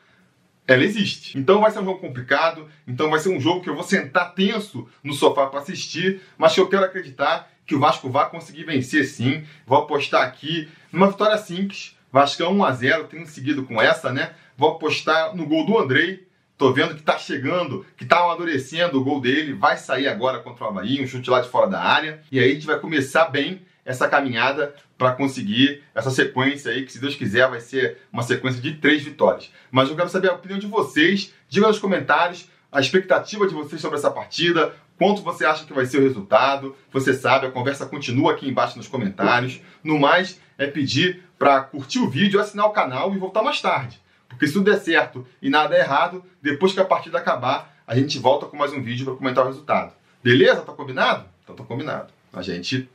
ela 0.66 0.84
existe. 0.84 1.38
Então 1.38 1.60
vai 1.60 1.70
ser 1.70 1.80
um 1.80 1.84
jogo 1.84 2.00
complicado, 2.00 2.68
então 2.86 3.10
vai 3.10 3.18
ser 3.18 3.30
um 3.30 3.40
jogo 3.40 3.62
que 3.62 3.68
eu 3.68 3.74
vou 3.74 3.84
sentar 3.84 4.34
tenso 4.34 4.88
no 5.02 5.12
sofá 5.12 5.46
para 5.46 5.60
assistir, 5.60 6.20
mas 6.38 6.54
que 6.54 6.60
eu 6.60 6.68
quero 6.68 6.84
acreditar 6.84 7.50
que 7.66 7.74
o 7.74 7.80
Vasco 7.80 8.08
vai 8.08 8.28
conseguir 8.30 8.64
vencer 8.64 9.04
sim. 9.04 9.44
Vou 9.66 9.78
apostar 9.78 10.22
aqui 10.22 10.68
numa 10.92 11.10
vitória 11.10 11.36
simples. 11.38 11.96
Vascão 12.10 12.52
1 12.52 12.64
a 12.64 12.72
0, 12.72 13.04
tenho 13.04 13.26
seguido 13.26 13.64
com 13.64 13.80
essa, 13.80 14.12
né? 14.12 14.34
Vou 14.56 14.72
apostar 14.72 15.34
no 15.34 15.46
gol 15.46 15.64
do 15.64 15.78
Andrei, 15.78 16.26
Tô 16.62 16.72
vendo 16.72 16.94
que 16.94 17.02
tá 17.02 17.18
chegando, 17.18 17.84
que 17.96 18.04
tá 18.04 18.20
amadurecendo 18.20 18.96
o 18.96 19.02
gol 19.02 19.20
dele, 19.20 19.52
vai 19.52 19.76
sair 19.76 20.06
agora 20.06 20.38
contra 20.38 20.64
o 20.64 20.68
Havaí, 20.68 21.02
um 21.02 21.06
chute 21.08 21.28
lá 21.28 21.40
de 21.40 21.48
fora 21.48 21.66
da 21.66 21.82
área. 21.82 22.22
E 22.30 22.38
aí 22.38 22.52
a 22.52 22.54
gente 22.54 22.66
vai 22.66 22.78
começar 22.78 23.24
bem 23.24 23.62
essa 23.84 24.08
caminhada 24.08 24.72
para 24.96 25.10
conseguir 25.10 25.82
essa 25.92 26.08
sequência 26.08 26.70
aí, 26.70 26.84
que 26.84 26.92
se 26.92 27.00
Deus 27.00 27.16
quiser 27.16 27.50
vai 27.50 27.58
ser 27.58 27.98
uma 28.12 28.22
sequência 28.22 28.62
de 28.62 28.74
três 28.74 29.02
vitórias. 29.02 29.50
Mas 29.72 29.90
eu 29.90 29.96
quero 29.96 30.08
saber 30.08 30.30
a 30.30 30.34
opinião 30.34 30.56
de 30.56 30.68
vocês, 30.68 31.34
diga 31.48 31.66
nos 31.66 31.80
comentários 31.80 32.48
a 32.70 32.78
expectativa 32.78 33.44
de 33.48 33.54
vocês 33.54 33.80
sobre 33.80 33.98
essa 33.98 34.12
partida, 34.12 34.72
quanto 34.96 35.20
você 35.20 35.44
acha 35.44 35.64
que 35.64 35.72
vai 35.72 35.84
ser 35.84 35.98
o 35.98 36.02
resultado. 36.02 36.76
Você 36.92 37.12
sabe, 37.12 37.44
a 37.44 37.50
conversa 37.50 37.86
continua 37.86 38.34
aqui 38.34 38.48
embaixo 38.48 38.76
nos 38.76 38.86
comentários. 38.86 39.60
No 39.82 39.98
mais, 39.98 40.40
é 40.56 40.68
pedir 40.68 41.24
para 41.36 41.60
curtir 41.60 41.98
o 41.98 42.08
vídeo, 42.08 42.40
assinar 42.40 42.66
o 42.66 42.70
canal 42.70 43.12
e 43.12 43.18
voltar 43.18 43.42
mais 43.42 43.60
tarde. 43.60 44.00
Porque 44.32 44.46
se 44.46 44.52
tudo 44.52 44.70
der 44.70 44.80
certo 44.80 45.26
e 45.40 45.48
nada 45.48 45.68
der 45.68 45.80
errado, 45.80 46.24
depois 46.40 46.72
que 46.72 46.80
a 46.80 46.84
partida 46.84 47.18
acabar, 47.18 47.72
a 47.86 47.94
gente 47.94 48.18
volta 48.18 48.46
com 48.46 48.56
mais 48.56 48.72
um 48.72 48.82
vídeo 48.82 49.04
para 49.04 49.14
comentar 49.14 49.44
o 49.44 49.48
resultado. 49.48 49.92
Beleza? 50.22 50.62
Tá 50.62 50.72
combinado? 50.72 51.24
Então 51.42 51.54
tá 51.54 51.64
combinado. 51.64 52.12
A 52.32 52.42
gente 52.42 52.88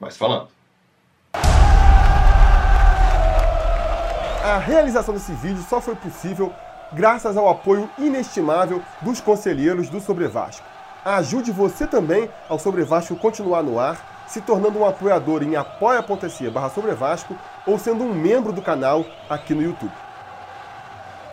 vai 0.00 0.10
se 0.10 0.18
falando. 0.18 0.48
A 4.42 4.58
realização 4.58 5.12
desse 5.12 5.32
vídeo 5.32 5.62
só 5.68 5.80
foi 5.80 5.96
possível 5.96 6.52
graças 6.92 7.36
ao 7.36 7.48
apoio 7.48 7.90
inestimável 7.98 8.82
dos 9.02 9.20
conselheiros 9.20 9.88
do 9.88 10.00
Sobre 10.00 10.28
Vasco. 10.28 10.64
Ajude 11.04 11.52
você 11.52 11.86
também 11.86 12.30
ao 12.48 12.58
Sobre 12.58 12.84
Vasco 12.84 13.16
continuar 13.16 13.62
no 13.62 13.78
ar, 13.78 14.24
se 14.26 14.40
tornando 14.40 14.78
um 14.78 14.86
apoiador 14.86 15.42
em 15.42 15.56
apoia.se 15.56 16.48
barra 16.50 16.70
Sobre 16.70 16.92
Vasco 16.92 17.36
ou 17.66 17.78
sendo 17.78 18.04
um 18.04 18.14
membro 18.14 18.52
do 18.52 18.62
canal 18.62 19.04
aqui 19.28 19.54
no 19.54 19.62
YouTube. 19.62 20.05